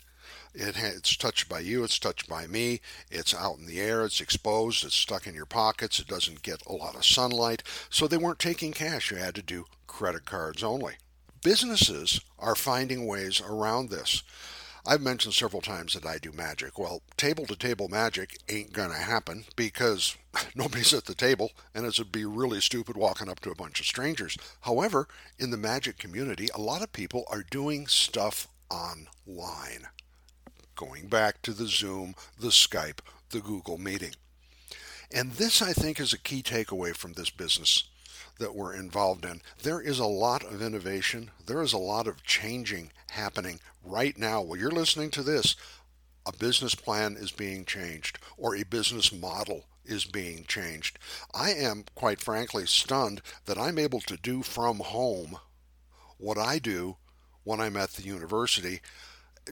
It 0.53 0.75
it's 0.77 1.15
touched 1.15 1.47
by 1.47 1.59
you, 1.59 1.83
it's 1.83 1.97
touched 1.97 2.27
by 2.27 2.45
me, 2.45 2.81
it's 3.09 3.33
out 3.33 3.57
in 3.57 3.67
the 3.67 3.79
air, 3.79 4.03
it's 4.03 4.19
exposed, 4.19 4.83
it's 4.83 4.95
stuck 4.95 5.25
in 5.25 5.33
your 5.33 5.45
pockets, 5.45 5.99
it 5.99 6.07
doesn't 6.07 6.41
get 6.41 6.65
a 6.65 6.73
lot 6.73 6.95
of 6.95 7.05
sunlight. 7.05 7.63
So 7.89 8.05
they 8.05 8.17
weren't 8.17 8.39
taking 8.39 8.73
cash, 8.73 9.11
you 9.11 9.17
had 9.17 9.35
to 9.35 9.41
do 9.41 9.65
credit 9.87 10.25
cards 10.25 10.61
only. 10.61 10.95
Businesses 11.41 12.19
are 12.37 12.55
finding 12.55 13.07
ways 13.07 13.41
around 13.41 13.89
this. 13.89 14.23
I've 14.85 15.01
mentioned 15.01 15.35
several 15.35 15.61
times 15.61 15.93
that 15.93 16.05
I 16.05 16.17
do 16.17 16.31
magic. 16.31 16.77
Well, 16.77 17.01
table 17.15 17.45
to 17.45 17.55
table 17.55 17.87
magic 17.87 18.37
ain't 18.49 18.73
going 18.73 18.89
to 18.89 18.97
happen 18.97 19.45
because 19.55 20.17
nobody's 20.55 20.93
at 20.93 21.05
the 21.05 21.13
table 21.13 21.51
and 21.73 21.85
it 21.85 21.97
would 21.97 22.11
be 22.11 22.25
really 22.25 22.59
stupid 22.61 22.97
walking 22.97 23.29
up 23.29 23.39
to 23.41 23.51
a 23.51 23.55
bunch 23.55 23.79
of 23.79 23.85
strangers. 23.85 24.37
However, 24.61 25.07
in 25.37 25.51
the 25.51 25.57
magic 25.57 25.97
community, 25.97 26.49
a 26.53 26.61
lot 26.61 26.81
of 26.81 26.91
people 26.91 27.25
are 27.29 27.43
doing 27.43 27.87
stuff 27.87 28.47
online 28.69 29.87
going 30.81 31.05
back 31.05 31.39
to 31.43 31.53
the 31.53 31.67
Zoom, 31.67 32.15
the 32.39 32.47
Skype, 32.47 33.01
the 33.29 33.39
Google 33.39 33.77
meeting. 33.77 34.15
And 35.13 35.33
this, 35.33 35.61
I 35.61 35.73
think, 35.73 35.99
is 35.99 36.11
a 36.11 36.17
key 36.17 36.41
takeaway 36.41 36.95
from 36.95 37.13
this 37.13 37.29
business 37.29 37.83
that 38.39 38.55
we're 38.55 38.73
involved 38.73 39.23
in. 39.23 39.41
There 39.61 39.79
is 39.79 39.99
a 39.99 40.07
lot 40.07 40.43
of 40.43 40.59
innovation, 40.59 41.29
there 41.45 41.61
is 41.61 41.73
a 41.73 41.77
lot 41.77 42.07
of 42.07 42.23
changing 42.23 42.91
happening 43.11 43.59
right 43.83 44.17
now. 44.17 44.41
While 44.41 44.57
you're 44.57 44.71
listening 44.71 45.11
to 45.11 45.21
this, 45.21 45.55
a 46.25 46.35
business 46.35 46.73
plan 46.73 47.15
is 47.15 47.31
being 47.31 47.63
changed 47.63 48.17
or 48.35 48.55
a 48.55 48.63
business 48.63 49.13
model 49.13 49.65
is 49.85 50.05
being 50.05 50.45
changed. 50.45 50.97
I 51.31 51.51
am, 51.51 51.85
quite 51.93 52.21
frankly, 52.21 52.65
stunned 52.65 53.21
that 53.45 53.57
I'm 53.59 53.77
able 53.77 54.01
to 54.01 54.17
do 54.17 54.41
from 54.41 54.79
home 54.79 55.37
what 56.17 56.39
I 56.39 56.57
do 56.57 56.97
when 57.43 57.59
I'm 57.59 57.77
at 57.77 57.91
the 57.91 58.03
university 58.03 58.81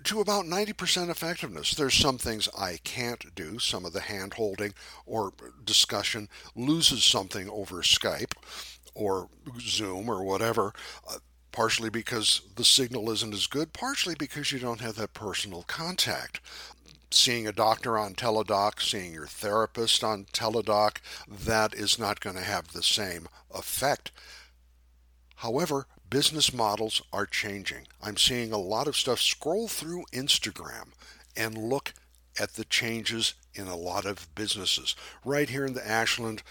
to 0.03 0.21
about 0.21 0.45
90% 0.45 1.09
effectiveness. 1.09 1.73
There's 1.73 1.95
some 1.95 2.17
things 2.17 2.47
I 2.57 2.79
can't 2.83 3.33
do. 3.35 3.59
Some 3.59 3.85
of 3.85 3.93
the 3.93 4.01
hand 4.01 4.35
holding 4.35 4.73
or 5.05 5.33
discussion 5.63 6.29
loses 6.55 7.03
something 7.03 7.49
over 7.49 7.77
Skype 7.77 8.33
or 8.93 9.29
Zoom 9.59 10.09
or 10.09 10.23
whatever. 10.23 10.73
Uh, 11.07 11.17
partially 11.51 11.89
because 11.89 12.41
the 12.55 12.63
signal 12.63 13.09
isn't 13.09 13.33
as 13.33 13.47
good, 13.47 13.73
partially 13.73 14.15
because 14.17 14.51
you 14.51 14.59
don't 14.59 14.81
have 14.81 14.95
that 14.95 15.13
personal 15.13 15.63
contact. 15.63 16.39
Seeing 17.11 17.47
a 17.47 17.51
doctor 17.51 17.97
on 17.97 18.13
Teladoc, 18.13 18.81
seeing 18.81 19.13
your 19.13 19.25
therapist 19.25 20.03
on 20.03 20.25
Teladoc, 20.25 20.97
that 21.27 21.73
is 21.73 21.97
not 21.97 22.19
going 22.19 22.35
to 22.35 22.43
have 22.43 22.71
the 22.71 22.83
same 22.83 23.27
effect. 23.53 24.11
However, 25.37 25.87
business 26.09 26.53
models 26.53 27.01
are 27.13 27.25
changing. 27.25 27.87
I'm 28.01 28.17
seeing 28.17 28.51
a 28.51 28.57
lot 28.57 28.87
of 28.87 28.95
stuff 28.95 29.19
scroll 29.19 29.67
through 29.67 30.05
Instagram 30.13 30.89
and 31.35 31.57
look 31.57 31.93
at 32.39 32.53
the 32.53 32.65
changes 32.65 33.33
in 33.53 33.67
a 33.67 33.75
lot 33.75 34.05
of 34.05 34.33
businesses 34.35 34.95
right 35.25 35.49
here 35.49 35.65
in 35.65 35.73
the 35.73 35.87
Ashland, 35.87 36.41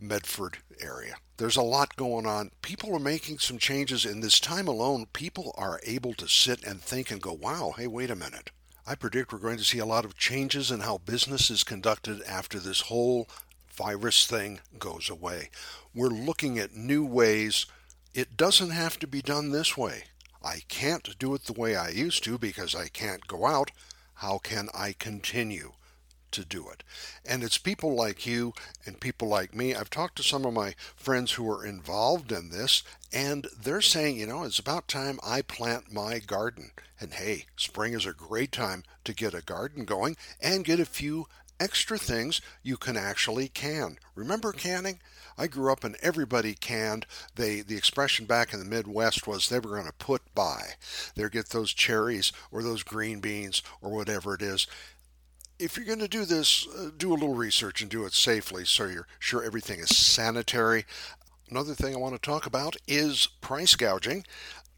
Medford 0.00 0.58
area. 0.80 1.16
There's 1.36 1.56
a 1.56 1.62
lot 1.62 1.96
going 1.96 2.26
on. 2.26 2.50
People 2.62 2.94
are 2.94 3.00
making 3.00 3.38
some 3.38 3.58
changes 3.58 4.04
in 4.04 4.20
this 4.20 4.40
time 4.40 4.68
alone. 4.68 5.06
People 5.12 5.54
are 5.58 5.80
able 5.84 6.14
to 6.14 6.28
sit 6.28 6.64
and 6.64 6.80
think 6.80 7.10
and 7.10 7.20
go, 7.20 7.32
wow, 7.32 7.74
hey, 7.76 7.86
wait 7.86 8.10
a 8.10 8.16
minute. 8.16 8.50
I 8.86 8.94
predict 8.94 9.32
we're 9.32 9.38
going 9.38 9.58
to 9.58 9.64
see 9.64 9.78
a 9.78 9.86
lot 9.86 10.04
of 10.04 10.16
changes 10.16 10.70
in 10.70 10.80
how 10.80 10.98
business 10.98 11.50
is 11.50 11.64
conducted 11.64 12.22
after 12.22 12.58
this 12.58 12.82
whole 12.82 13.28
virus 13.72 14.26
thing 14.26 14.60
goes 14.78 15.10
away. 15.10 15.50
We're 15.94 16.08
looking 16.08 16.58
at 16.58 16.76
new 16.76 17.04
ways 17.04 17.66
it 18.14 18.36
doesn't 18.36 18.70
have 18.70 18.98
to 19.00 19.06
be 19.06 19.20
done 19.20 19.50
this 19.50 19.76
way. 19.76 20.04
I 20.42 20.62
can't 20.68 21.18
do 21.18 21.34
it 21.34 21.44
the 21.44 21.52
way 21.52 21.74
I 21.74 21.88
used 21.88 22.22
to 22.24 22.38
because 22.38 22.74
I 22.74 22.86
can't 22.88 23.26
go 23.26 23.44
out. 23.44 23.70
How 24.14 24.38
can 24.38 24.68
I 24.72 24.92
continue 24.92 25.72
to 26.30 26.44
do 26.44 26.68
it? 26.68 26.84
And 27.24 27.42
it's 27.42 27.58
people 27.58 27.94
like 27.94 28.26
you 28.26 28.52
and 28.86 29.00
people 29.00 29.26
like 29.26 29.54
me. 29.54 29.74
I've 29.74 29.90
talked 29.90 30.16
to 30.16 30.22
some 30.22 30.44
of 30.44 30.54
my 30.54 30.74
friends 30.94 31.32
who 31.32 31.50
are 31.50 31.66
involved 31.66 32.30
in 32.30 32.50
this, 32.50 32.82
and 33.12 33.48
they're 33.60 33.80
saying, 33.80 34.16
you 34.16 34.26
know, 34.26 34.44
it's 34.44 34.58
about 34.58 34.86
time 34.86 35.18
I 35.24 35.42
plant 35.42 35.92
my 35.92 36.20
garden. 36.20 36.70
And 37.00 37.14
hey, 37.14 37.46
spring 37.56 37.94
is 37.94 38.06
a 38.06 38.12
great 38.12 38.52
time 38.52 38.84
to 39.04 39.12
get 39.12 39.34
a 39.34 39.42
garden 39.42 39.84
going 39.84 40.16
and 40.40 40.64
get 40.64 40.78
a 40.78 40.84
few 40.84 41.26
extra 41.58 41.98
things 41.98 42.40
you 42.62 42.76
can 42.76 42.96
actually 42.96 43.48
can. 43.48 43.98
Remember 44.14 44.52
canning? 44.52 45.00
I 45.36 45.46
grew 45.46 45.72
up 45.72 45.84
and 45.84 45.96
everybody 46.02 46.54
canned. 46.54 47.06
They 47.34 47.60
the 47.60 47.76
expression 47.76 48.26
back 48.26 48.52
in 48.52 48.58
the 48.58 48.64
Midwest 48.64 49.26
was 49.26 49.48
they 49.48 49.58
were 49.58 49.74
going 49.76 49.86
to 49.86 49.92
put 49.92 50.22
by. 50.34 50.74
They'd 51.14 51.32
get 51.32 51.50
those 51.50 51.72
cherries 51.72 52.32
or 52.50 52.62
those 52.62 52.82
green 52.82 53.20
beans 53.20 53.62
or 53.80 53.90
whatever 53.90 54.34
it 54.34 54.42
is. 54.42 54.66
If 55.58 55.76
you're 55.76 55.86
going 55.86 56.00
to 56.00 56.08
do 56.08 56.24
this, 56.24 56.66
uh, 56.66 56.90
do 56.96 57.12
a 57.12 57.14
little 57.14 57.34
research 57.34 57.80
and 57.80 57.90
do 57.90 58.04
it 58.04 58.12
safely 58.12 58.64
so 58.64 58.86
you're 58.86 59.06
sure 59.18 59.42
everything 59.42 59.80
is 59.80 59.96
sanitary. 59.96 60.84
Another 61.48 61.74
thing 61.74 61.94
I 61.94 61.98
want 61.98 62.14
to 62.14 62.20
talk 62.20 62.46
about 62.46 62.76
is 62.88 63.28
price 63.40 63.76
gouging. 63.76 64.24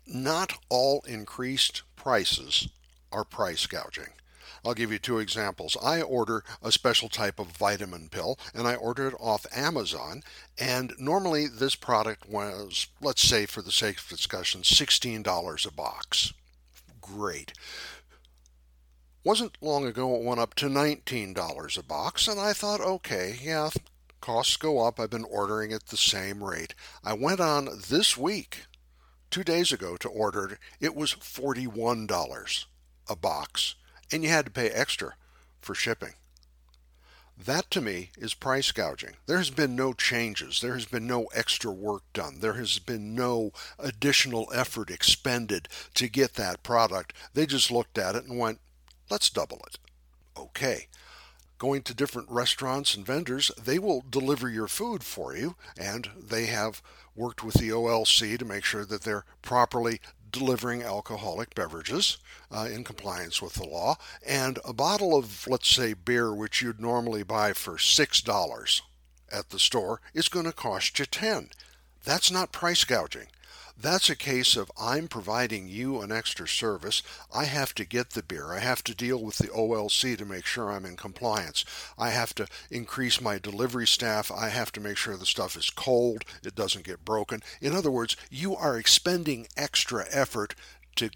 Not 0.07 0.59
all 0.69 1.03
increased 1.09 1.83
prices 1.97 2.69
are 3.11 3.25
price 3.25 3.67
gouging. 3.67 4.13
I'll 4.67 4.75
give 4.75 4.91
you 4.91 4.99
two 4.99 5.21
examples. 5.21 5.77
I 5.81 6.03
order 6.03 6.43
a 6.61 6.73
special 6.73 7.09
type 7.09 7.39
of 7.39 7.57
vitamin 7.57 8.09
pill 8.09 8.37
and 8.53 8.67
I 8.67 8.75
order 8.75 9.07
it 9.07 9.15
off 9.21 9.47
Amazon. 9.55 10.23
And 10.59 10.93
normally 10.99 11.47
this 11.47 11.77
product 11.77 12.29
was, 12.29 12.89
let's 13.01 13.23
say 13.23 13.47
for 13.47 13.63
the 13.63 13.71
sake 13.71 13.99
of 13.99 14.09
discussion, 14.09 14.63
$16 14.63 15.67
a 15.67 15.73
box. 15.73 16.33
Great. 17.01 17.53
Wasn't 19.23 19.57
long 19.61 19.87
ago 19.87 20.17
it 20.17 20.25
went 20.25 20.41
up 20.41 20.55
to 20.55 20.67
$19 20.67 21.79
a 21.79 21.83
box, 21.83 22.29
and 22.29 22.39
I 22.39 22.53
thought, 22.53 22.81
okay, 22.81 23.37
yeah, 23.43 23.71
costs 24.21 24.57
go 24.57 24.87
up. 24.87 25.01
I've 25.01 25.11
been 25.11 25.25
ordering 25.25 25.73
at 25.73 25.87
the 25.87 25.97
same 25.97 26.45
rate. 26.45 26.75
I 27.05 27.13
went 27.13 27.41
on 27.41 27.69
this 27.89 28.17
week, 28.17 28.67
two 29.31 29.43
days 29.43 29.73
ago, 29.73 29.97
to 29.97 30.09
order 30.09 30.47
it. 30.53 30.59
It 30.81 30.95
was 30.95 31.15
$41 31.15 32.65
a 33.09 33.17
box 33.17 33.75
and 34.13 34.23
you 34.23 34.31
had 34.31 34.47
to 34.47 34.51
pay 34.51 34.69
extra 34.69 35.15
for 35.61 35.75
shipping. 35.75 36.15
That 37.39 37.71
to 37.73 37.83
me 37.83 38.11
is 38.17 38.33
price 38.33 38.73
gouging. 38.73 39.17
There 39.27 39.37
has 39.37 39.51
been 39.51 39.77
no 39.77 39.93
changes. 39.93 40.61
There 40.61 40.73
has 40.73 40.87
been 40.87 41.07
no 41.07 41.27
extra 41.35 41.71
work 41.71 42.03
done. 42.15 42.41
There 42.41 42.55
has 42.55 42.79
been 42.79 43.15
no 43.15 43.53
additional 43.79 44.49
effort 44.55 44.91
expended 44.91 45.69
to 45.95 46.09
get 46.09 46.35
that 46.35 46.63
product. 46.63 47.13
They 47.35 47.45
just 47.45 47.71
looked 47.71 47.99
at 47.99 48.15
it 48.15 48.25
and 48.25 48.39
went, 48.39 48.61
let's 49.11 49.29
double 49.29 49.61
it. 49.67 49.79
Okay. 50.39 50.87
Going 51.59 51.83
to 51.83 51.95
different 51.95 52.31
restaurants 52.31 52.95
and 52.95 53.05
vendors, 53.05 53.51
they 53.63 53.79
will 53.79 54.03
deliver 54.09 54.49
your 54.49 54.69
food 54.69 55.03
for 55.03 55.37
you, 55.37 55.57
and 55.79 56.11
they 56.17 56.47
have 56.47 56.83
worked 57.15 57.43
with 57.43 57.55
the 57.55 57.71
OLC 57.71 58.39
to 58.39 58.45
make 58.45 58.65
sure 58.65 58.85
that 58.85 59.03
they're 59.03 59.25
properly 59.43 60.01
delivering 60.31 60.83
alcoholic 60.83 61.55
beverages 61.55 62.19
uh, 62.51 62.69
in 62.71 62.85
compliance 62.85 63.41
with 63.41 63.55
the 63.55 63.67
law, 63.67 63.97
and 64.27 64.59
a 64.65 64.73
bottle 64.73 65.17
of, 65.17 65.47
let's 65.47 65.69
say, 65.69 65.93
beer, 65.95 66.33
which 66.35 66.63
you'd 66.63 66.81
normally 66.81 67.23
buy 67.23 67.53
for 67.53 67.75
$6 67.75 68.81
at 69.33 69.51
the 69.51 69.59
store, 69.59 70.01
is 70.15 70.29
going 70.29 70.47
to 70.47 70.53
cost 70.53 70.99
you 70.99 71.07
10 71.07 71.51
That's 72.05 72.31
not 72.31 72.53
price 72.53 72.85
gouging. 72.85 73.27
That's 73.79 74.09
a 74.09 74.17
case 74.17 74.57
of 74.57 74.73
I'm 74.81 75.07
providing 75.07 75.69
you 75.69 76.01
an 76.01 76.11
extra 76.11 76.49
service. 76.49 77.03
I 77.35 77.45
have 77.45 77.75
to 77.75 77.85
get 77.85 78.11
the 78.11 78.23
beer. 78.23 78.53
I 78.53 78.61
have 78.61 78.83
to 78.85 78.95
deal 78.95 79.23
with 79.23 79.37
the 79.37 79.49
OLC 79.49 80.17
to 80.17 80.25
make 80.25 80.47
sure 80.47 80.71
I'm 80.71 80.87
in 80.87 80.97
compliance. 80.97 81.65
I 81.99 82.09
have 82.11 82.35
to 82.37 82.47
increase 82.71 83.21
my 83.21 83.39
delivery 83.39 83.87
staff. 83.87 84.33
I 84.33 84.49
have 84.49 84.73
to 84.73 84.81
make 84.81 84.97
sure 84.97 85.17
the 85.17 85.27
stuff 85.27 85.57
is 85.57 85.69
cold, 85.69 86.25
it 86.43 86.55
doesn't 86.55 86.87
get 86.87 87.05
broken. 87.05 87.43
In 87.61 87.75
other 87.75 87.91
words, 87.91 88.17
you 88.31 88.57
are 88.57 88.79
expending 88.79 89.47
extra 89.57 90.07
effort 90.11 90.55
to 90.97 91.11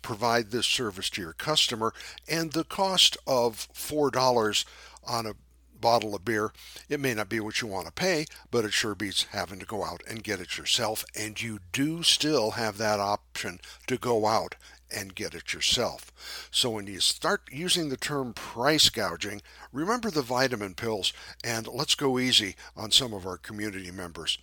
provide 0.00 0.50
this 0.50 0.66
service 0.66 1.10
to 1.10 1.20
your 1.20 1.32
customer, 1.32 1.92
and 2.28 2.52
the 2.52 2.64
cost 2.64 3.16
of 3.26 3.68
$4 3.74 4.64
on 5.06 5.26
a 5.26 5.34
bottle 5.80 6.14
of 6.14 6.24
beer. 6.24 6.52
It 6.88 7.00
may 7.00 7.14
not 7.14 7.28
be 7.28 7.40
what 7.40 7.60
you 7.60 7.68
want 7.68 7.86
to 7.86 7.92
pay, 7.92 8.26
but 8.50 8.64
it 8.64 8.72
sure 8.72 8.94
beats 8.94 9.24
having 9.30 9.58
to 9.58 9.66
go 9.66 9.84
out 9.84 10.02
and 10.08 10.22
get 10.22 10.40
it 10.40 10.58
yourself. 10.58 11.04
And 11.16 11.40
you 11.40 11.60
do 11.72 12.02
still 12.02 12.52
have 12.52 12.78
that 12.78 13.00
option 13.00 13.60
to 13.86 13.96
go 13.96 14.26
out 14.26 14.56
and 14.92 15.14
get 15.14 15.34
it 15.34 15.52
yourself. 15.52 16.12
So 16.50 16.70
when 16.70 16.86
you 16.86 17.00
start 17.00 17.42
using 17.50 17.88
the 17.88 17.96
term 17.96 18.32
price 18.32 18.88
gouging, 18.90 19.42
remember 19.72 20.10
the 20.10 20.22
vitamin 20.22 20.74
pills 20.74 21.12
and 21.44 21.66
let's 21.66 21.94
go 21.94 22.18
easy 22.18 22.56
on 22.76 22.90
some 22.90 23.12
of 23.12 23.26
our 23.26 23.36
community 23.36 23.90
members. 23.90 24.38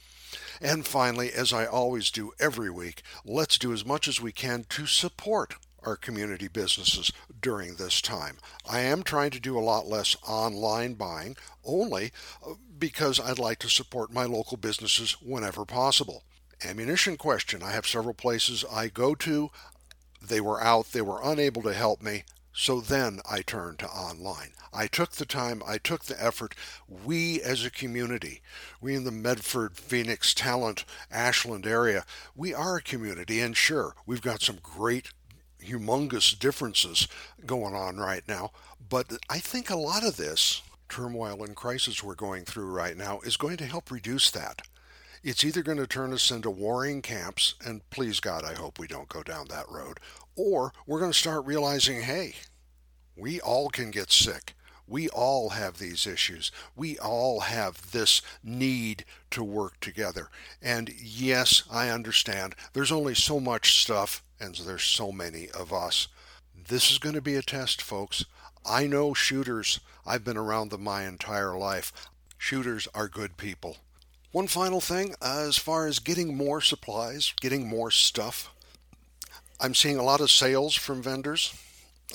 And 0.61 0.85
finally, 0.85 1.31
as 1.31 1.53
I 1.53 1.65
always 1.65 2.11
do 2.11 2.31
every 2.39 2.69
week, 2.69 3.01
let's 3.23 3.57
do 3.57 3.73
as 3.73 3.85
much 3.85 4.07
as 4.07 4.21
we 4.21 4.31
can 4.31 4.65
to 4.69 4.85
support 4.85 5.55
our 5.87 5.95
community 5.95 6.49
businesses 6.49 7.13
during 7.41 7.75
this 7.75 8.01
time. 8.01 8.37
I 8.69 8.81
am 8.81 9.03
trying 9.03 9.31
to 9.31 9.39
do 9.39 9.57
a 9.57 9.61
lot 9.61 9.87
less 9.87 10.17
online 10.27 10.95
buying 10.95 11.37
only 11.63 12.11
uh, 12.45 12.55
because 12.77 13.19
I'd 13.21 13.39
like 13.39 13.59
to 13.59 13.69
support 13.69 14.11
my 14.11 14.25
local 14.25 14.57
businesses 14.57 15.13
whenever 15.21 15.63
possible. 15.63 16.23
Ammunition 16.63 17.15
question 17.15 17.63
I 17.63 17.71
have 17.71 17.87
several 17.87 18.13
places 18.13 18.65
I 18.69 18.89
go 18.89 19.15
to. 19.15 19.49
They 20.21 20.41
were 20.41 20.61
out, 20.61 20.91
they 20.91 21.01
were 21.01 21.21
unable 21.23 21.61
to 21.63 21.73
help 21.73 22.01
me. 22.01 22.23
So 22.51 22.81
then 22.81 23.21
I 23.29 23.43
turned 23.43 23.79
to 23.79 23.87
online. 23.87 24.53
I 24.73 24.87
took 24.87 25.11
the 25.11 25.25
time, 25.25 25.61
I 25.65 25.77
took 25.77 26.05
the 26.05 26.21
effort. 26.21 26.55
We 26.87 27.41
as 27.41 27.63
a 27.63 27.71
community, 27.71 28.41
we 28.81 28.95
in 28.95 29.05
the 29.05 29.11
Medford, 29.11 29.77
Phoenix, 29.77 30.33
Talent, 30.33 30.83
Ashland 31.09 31.65
area, 31.65 32.03
we 32.35 32.53
are 32.53 32.77
a 32.77 32.81
community. 32.81 33.39
And 33.39 33.55
sure, 33.55 33.95
we've 34.05 34.21
got 34.21 34.41
some 34.41 34.57
great 34.61 35.11
humongous 35.63 36.37
differences 36.37 37.07
going 37.45 37.73
on 37.73 37.97
right 37.97 38.23
now. 38.27 38.51
But 38.89 39.17
I 39.29 39.39
think 39.39 39.69
a 39.69 39.75
lot 39.75 40.05
of 40.05 40.17
this 40.17 40.61
turmoil 40.89 41.43
and 41.43 41.55
crisis 41.55 42.03
we're 42.03 42.15
going 42.15 42.45
through 42.45 42.71
right 42.71 42.95
now 42.95 43.19
is 43.21 43.37
going 43.37 43.57
to 43.57 43.65
help 43.65 43.91
reduce 43.91 44.31
that. 44.31 44.61
It's 45.23 45.43
either 45.43 45.63
going 45.63 45.79
to 45.79 45.87
turn 45.87 46.13
us 46.13 46.31
into 46.31 46.49
warring 46.49 47.01
camps, 47.01 47.55
and 47.65 47.87
please 47.89 48.19
God, 48.19 48.45
I 48.45 48.53
hope 48.53 48.79
we 48.79 48.87
don't 48.87 49.09
go 49.09 49.23
down 49.23 49.47
that 49.49 49.69
road, 49.69 49.99
or 50.35 50.71
we're 50.85 50.99
going 50.99 51.11
to 51.11 51.17
start 51.17 51.45
realizing 51.45 52.01
hey, 52.01 52.35
we 53.15 53.41
all 53.41 53.69
can 53.69 53.91
get 53.91 54.11
sick. 54.11 54.53
We 54.87 55.09
all 55.09 55.49
have 55.49 55.79
these 55.79 56.07
issues. 56.07 56.49
We 56.75 56.97
all 56.97 57.41
have 57.41 57.91
this 57.91 58.21
need 58.41 59.03
to 59.31 59.43
work 59.43 59.79
together. 59.81 60.29
And 60.61 60.89
yes, 60.97 61.63
I 61.69 61.89
understand 61.89 62.55
there's 62.71 62.91
only 62.91 63.15
so 63.15 63.41
much 63.41 63.81
stuff 63.81 64.23
and 64.39 64.55
there's 64.55 64.83
so 64.83 65.11
many 65.11 65.49
of 65.49 65.73
us. 65.73 66.07
This 66.55 66.91
is 66.91 66.97
going 66.97 67.15
to 67.15 67.21
be 67.21 67.35
a 67.35 67.41
test, 67.41 67.81
folks. 67.81 68.25
I 68.65 68.87
know 68.87 69.13
shooters. 69.13 69.79
I've 70.05 70.23
been 70.23 70.37
around 70.37 70.71
them 70.71 70.83
my 70.83 71.03
entire 71.03 71.57
life. 71.57 71.93
Shooters 72.37 72.87
are 72.93 73.07
good 73.07 73.37
people. 73.37 73.77
One 74.31 74.47
final 74.47 74.81
thing 74.81 75.15
as 75.21 75.57
far 75.57 75.87
as 75.87 75.99
getting 75.99 76.35
more 76.35 76.61
supplies, 76.61 77.33
getting 77.41 77.67
more 77.67 77.89
stuff, 77.91 78.51
I'm 79.59 79.73
seeing 79.73 79.97
a 79.97 80.03
lot 80.03 80.21
of 80.21 80.29
sales 80.29 80.75
from 80.75 81.01
vendors. 81.01 81.53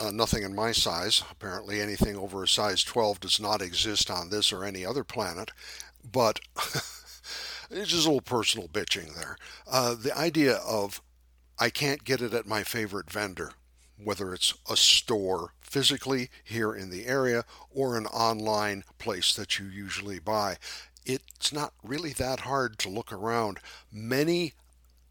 Uh, 0.01 0.11
nothing 0.11 0.43
in 0.43 0.55
my 0.55 0.73
size. 0.73 1.23
Apparently, 1.31 1.81
anything 1.81 2.17
over 2.17 2.45
a 2.45 2.49
size 2.49 2.85
12 2.85 3.21
does 3.21 3.41
not 3.41 3.61
exist 3.61 4.11
on 4.11 4.31
this 4.31 4.53
or 4.53 4.65
any 4.65 4.87
other 4.87 5.05
planet. 5.05 5.51
But 6.11 6.41
it's 7.71 7.91
just 7.91 8.07
a 8.07 8.11
little 8.11 8.21
personal 8.21 8.69
bitching 8.69 9.15
there. 9.15 9.37
Uh, 9.71 9.95
the 9.95 10.17
idea 10.17 10.57
of 10.57 11.03
I 11.59 11.71
can't 11.71 12.05
get 12.05 12.23
it 12.23 12.35
at 12.35 12.47
my 12.47 12.63
favorite 12.63 13.11
vendor, 13.11 13.53
whether 14.03 14.35
it's 14.35 14.55
a 14.71 14.77
store 14.77 15.53
physically 15.61 16.31
here 16.45 16.75
in 16.75 16.91
the 16.91 17.07
area 17.07 17.45
or 17.71 17.97
an 17.97 18.07
online 18.07 18.85
place 18.99 19.35
that 19.35 19.59
you 19.59 19.67
usually 19.67 20.19
buy. 20.19 20.57
It's 21.05 21.53
not 21.53 21.73
really 21.83 22.13
that 22.15 22.41
hard 22.41 22.79
to 22.79 22.89
look 22.89 23.13
around. 23.13 23.59
Many 23.91 24.55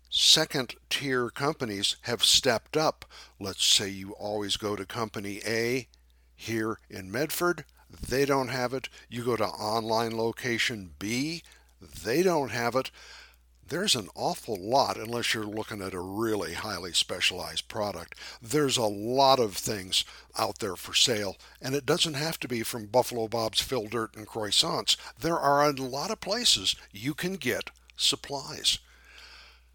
second 0.10 0.75
tier 0.89 1.30
companies 1.30 1.95
have 2.01 2.23
stepped 2.23 2.77
up. 2.77 3.06
Let's 3.39 3.65
say 3.65 3.89
you 3.89 4.12
always 4.12 4.58
go 4.58 4.75
to 4.75 4.86
company 4.86 5.41
A 5.45 5.88
here 6.36 6.80
in 6.89 7.12
Medford, 7.12 7.65
they 7.89 8.25
don't 8.25 8.47
have 8.47 8.73
it. 8.73 8.89
You 9.10 9.23
go 9.23 9.36
to 9.36 9.45
online 9.45 10.17
location 10.17 10.91
B, 10.97 11.43
they 11.82 12.23
don't 12.23 12.51
have 12.51 12.75
it 12.75 12.91
there's 13.72 13.96
an 13.96 14.10
awful 14.16 14.58
lot, 14.60 14.98
unless 14.98 15.34
you're 15.34 15.46
looking 15.46 15.82
at 15.82 15.94
a 15.94 16.00
really 16.00 16.56
highly 16.56 16.92
specialized 16.92 17.70
product. 17.70 18.16
There's 18.42 18.76
a 18.76 18.84
lot 18.84 19.40
of 19.40 19.56
things 19.56 20.04
out 20.38 20.60
there 20.60 20.76
for 20.76 20.94
sale, 20.94 21.38
and 21.62 21.74
it 21.74 21.86
doesn't 21.86 22.16
have 22.16 22.38
to 22.42 22.50
be 22.50 22.64
from 22.64 22.88
Buffalo 22.88 23.30
Bob's 23.30 23.62
Fill 23.62 23.88
Dirt 23.88 24.14
and 24.18 24.28
Croissants. 24.28 24.98
There 25.18 25.40
are 25.40 25.66
a 25.66 25.72
lot 25.72 26.12
of 26.12 26.20
places 26.20 26.76
you 26.92 27.14
can 27.14 27.38
get 27.38 27.70
supplies. 27.96 28.80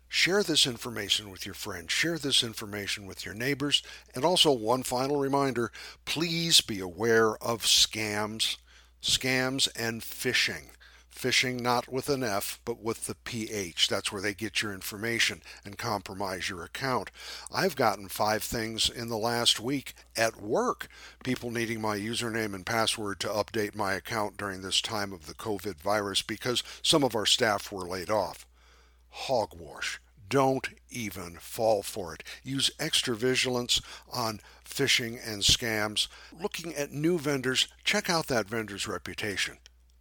Share 0.08 0.42
this 0.42 0.66
information 0.66 1.30
with 1.30 1.46
your 1.46 1.54
friends, 1.54 1.90
share 1.90 2.18
this 2.18 2.42
information 2.42 3.06
with 3.06 3.24
your 3.24 3.34
neighbors, 3.34 3.82
and 4.14 4.26
also 4.26 4.52
one 4.52 4.82
final 4.82 5.16
reminder 5.16 5.72
please 6.04 6.60
be 6.60 6.80
aware 6.80 7.36
of 7.42 7.62
scams, 7.62 8.58
scams, 9.00 9.68
and 9.74 10.02
phishing. 10.02 10.66
Phishing 11.16 11.60
not 11.60 11.90
with 11.90 12.10
an 12.10 12.22
F, 12.22 12.60
but 12.66 12.82
with 12.82 13.06
the 13.06 13.14
PH. 13.14 13.88
That's 13.88 14.12
where 14.12 14.20
they 14.20 14.34
get 14.34 14.60
your 14.60 14.74
information 14.74 15.40
and 15.64 15.78
compromise 15.78 16.50
your 16.50 16.62
account. 16.62 17.10
I've 17.50 17.74
gotten 17.74 18.08
five 18.08 18.42
things 18.42 18.90
in 18.90 19.08
the 19.08 19.16
last 19.16 19.58
week 19.58 19.94
at 20.14 20.42
work. 20.42 20.88
People 21.24 21.50
needing 21.50 21.80
my 21.80 21.96
username 21.96 22.54
and 22.54 22.66
password 22.66 23.18
to 23.20 23.28
update 23.28 23.74
my 23.74 23.94
account 23.94 24.36
during 24.36 24.60
this 24.60 24.82
time 24.82 25.14
of 25.14 25.26
the 25.26 25.32
COVID 25.32 25.76
virus 25.76 26.20
because 26.20 26.62
some 26.82 27.02
of 27.02 27.16
our 27.16 27.26
staff 27.26 27.72
were 27.72 27.88
laid 27.88 28.10
off. 28.10 28.46
Hogwash. 29.08 29.98
Don't 30.28 30.68
even 30.90 31.36
fall 31.36 31.82
for 31.82 32.12
it. 32.12 32.24
Use 32.42 32.70
extra 32.78 33.16
vigilance 33.16 33.80
on 34.12 34.40
phishing 34.68 35.18
and 35.26 35.40
scams. 35.42 36.08
Looking 36.38 36.74
at 36.74 36.92
new 36.92 37.18
vendors, 37.18 37.68
check 37.84 38.10
out 38.10 38.26
that 38.26 38.50
vendor's 38.50 38.86
reputation 38.86 39.56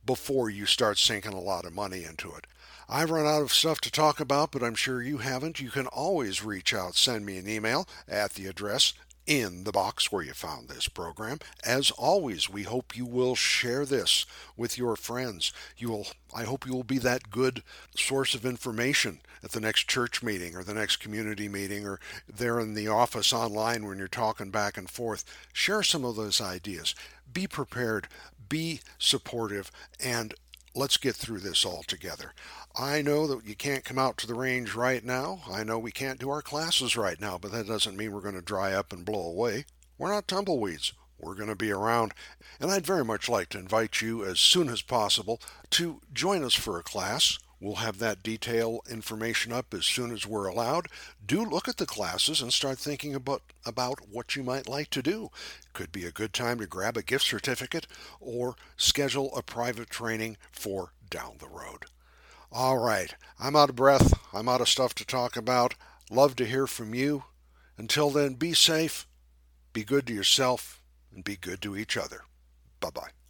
before 0.06 0.50
you 0.50 0.66
start 0.66 0.98
sinking 0.98 1.34
a 1.34 1.40
lot 1.40 1.66
of 1.66 1.74
money 1.74 2.04
into 2.04 2.32
it. 2.34 2.48
I've 2.88 3.10
run 3.10 3.26
out 3.26 3.42
of 3.42 3.52
stuff 3.52 3.82
to 3.82 3.92
talk 3.92 4.20
about, 4.20 4.52
but 4.52 4.62
I'm 4.62 4.76
sure 4.76 5.02
you 5.02 5.18
haven't. 5.18 5.60
You 5.60 5.72
can 5.72 5.88
always 5.88 6.44
reach 6.44 6.74
out, 6.74 6.96
send 6.96 7.26
me 7.26 7.38
an 7.38 7.50
email 7.50 7.88
at 8.08 8.34
the 8.34 8.46
address 8.46 8.94
in 9.26 9.64
the 9.64 9.72
box 9.72 10.12
where 10.12 10.24
you 10.24 10.34
found 10.34 10.70
this 10.70 10.88
program. 10.88 11.40
As 11.64 11.90
always, 11.92 12.50
we 12.50 12.64
hope 12.64 12.96
you 12.96 13.06
will 13.06 13.36
share 13.36 13.86
this 13.86 14.26
with 14.56 14.78
your 14.78 14.96
friends. 14.96 15.52
You 15.78 15.90
will 15.90 16.08
I 16.36 16.44
hope 16.44 16.66
you 16.66 16.74
will 16.74 16.84
be 16.84 16.98
that 17.00 17.32
good 17.32 17.64
source 17.96 18.36
of 18.36 18.46
information 18.46 19.22
at 19.44 19.52
the 19.52 19.62
next 19.62 19.88
church 19.88 20.22
meeting 20.22 20.56
or 20.56 20.64
the 20.64 20.74
next 20.74 20.98
community 20.98 21.48
meeting 21.48 21.88
or 21.88 22.00
there 22.32 22.60
in 22.60 22.74
the 22.74 22.88
office 22.88 23.32
online 23.32 23.88
when 23.88 23.98
you're 23.98 24.08
talking 24.08 24.52
back 24.52 24.78
and 24.78 24.90
forth. 24.90 25.24
Share 25.54 25.82
some 25.82 26.04
of 26.04 26.16
those 26.16 26.42
ideas. 26.42 26.94
Be 27.32 27.48
prepared 27.48 28.08
be 28.56 28.80
supportive, 28.98 29.70
and 30.02 30.34
let's 30.74 30.96
get 30.96 31.14
through 31.14 31.40
this 31.40 31.66
all 31.66 31.84
together. 31.84 32.34
I 32.74 33.02
know 33.02 33.28
that 33.28 33.46
you 33.46 33.54
can't 33.54 33.84
come 33.84 34.00
out 34.00 34.18
to 34.20 34.28
the 34.28 34.34
range 34.34 34.74
right 34.76 35.04
now. 35.04 35.42
I 35.52 35.66
know 35.66 35.78
we 35.78 35.92
can't 35.92 36.22
do 36.22 36.30
our 36.30 36.42
classes 36.42 36.96
right 36.96 37.20
now, 37.20 37.38
but 37.38 37.52
that 37.52 37.68
doesn't 37.68 37.98
mean 37.98 38.14
we're 38.14 38.22
going 38.22 38.36
to 38.36 38.42
dry 38.42 38.72
up 38.72 38.94
and 38.94 39.04
blow 39.04 39.28
away. 39.28 39.66
We're 39.98 40.14
not 40.14 40.30
tumbleweeds. 40.30 40.94
We're 41.20 41.36
going 41.36 41.50
to 41.50 41.56
be 41.56 41.70
around, 41.70 42.14
and 42.62 42.72
I'd 42.72 42.86
very 42.86 43.04
much 43.04 43.28
like 43.28 43.50
to 43.50 43.60
invite 43.60 44.00
you 44.00 44.24
as 44.24 44.40
soon 44.40 44.70
as 44.70 44.82
possible 44.82 45.42
to 45.72 46.00
join 46.14 46.42
us 46.42 46.54
for 46.54 46.80
a 46.80 46.84
class. 46.84 47.38
We'll 47.66 47.78
have 47.78 47.98
that 47.98 48.22
detail 48.22 48.82
information 48.88 49.52
up 49.52 49.74
as 49.74 49.88
soon 49.88 50.12
as 50.12 50.28
we're 50.28 50.46
allowed. 50.46 50.88
Do 51.26 51.44
look 51.44 51.68
at 51.68 51.78
the 51.78 51.88
classes 51.88 52.40
and 52.40 52.54
start 52.54 52.78
thinking 52.78 53.16
about, 53.16 53.42
about 53.66 54.08
what 54.08 54.36
you 54.36 54.44
might 54.44 54.70
like 54.70 54.92
to 54.92 55.02
do. 55.02 55.32
Could 55.74 55.92
be 55.92 56.06
a 56.06 56.12
good 56.12 56.32
time 56.32 56.60
to 56.60 56.68
grab 56.68 56.96
a 56.96 57.02
gift 57.02 57.26
certificate 57.26 57.88
or 58.20 58.56
schedule 58.78 59.36
a 59.36 59.42
private 59.42 59.90
training 59.90 60.38
for 60.52 60.92
down 61.10 61.38
the 61.40 61.48
road. 61.48 61.86
All 62.52 62.78
right, 62.78 63.16
I'm 63.40 63.56
out 63.56 63.72
of 63.72 63.76
breath. 63.76 64.14
I'm 64.32 64.48
out 64.48 64.62
of 64.62 64.70
stuff 64.70 64.94
to 64.94 65.04
talk 65.04 65.36
about. 65.36 65.74
Love 66.12 66.36
to 66.36 66.46
hear 66.46 66.68
from 66.68 66.94
you. 66.94 67.24
Until 67.80 68.12
then, 68.12 68.36
be 68.36 68.54
safe, 68.54 69.08
be 69.74 69.84
good 69.84 70.06
to 70.06 70.14
yourself, 70.14 70.84
and 71.12 71.24
be 71.24 71.36
good 71.36 71.64
to 71.64 71.76
each 71.76 71.98
other. 71.98 72.26
Bye 72.80 72.92
bye. 72.92 73.25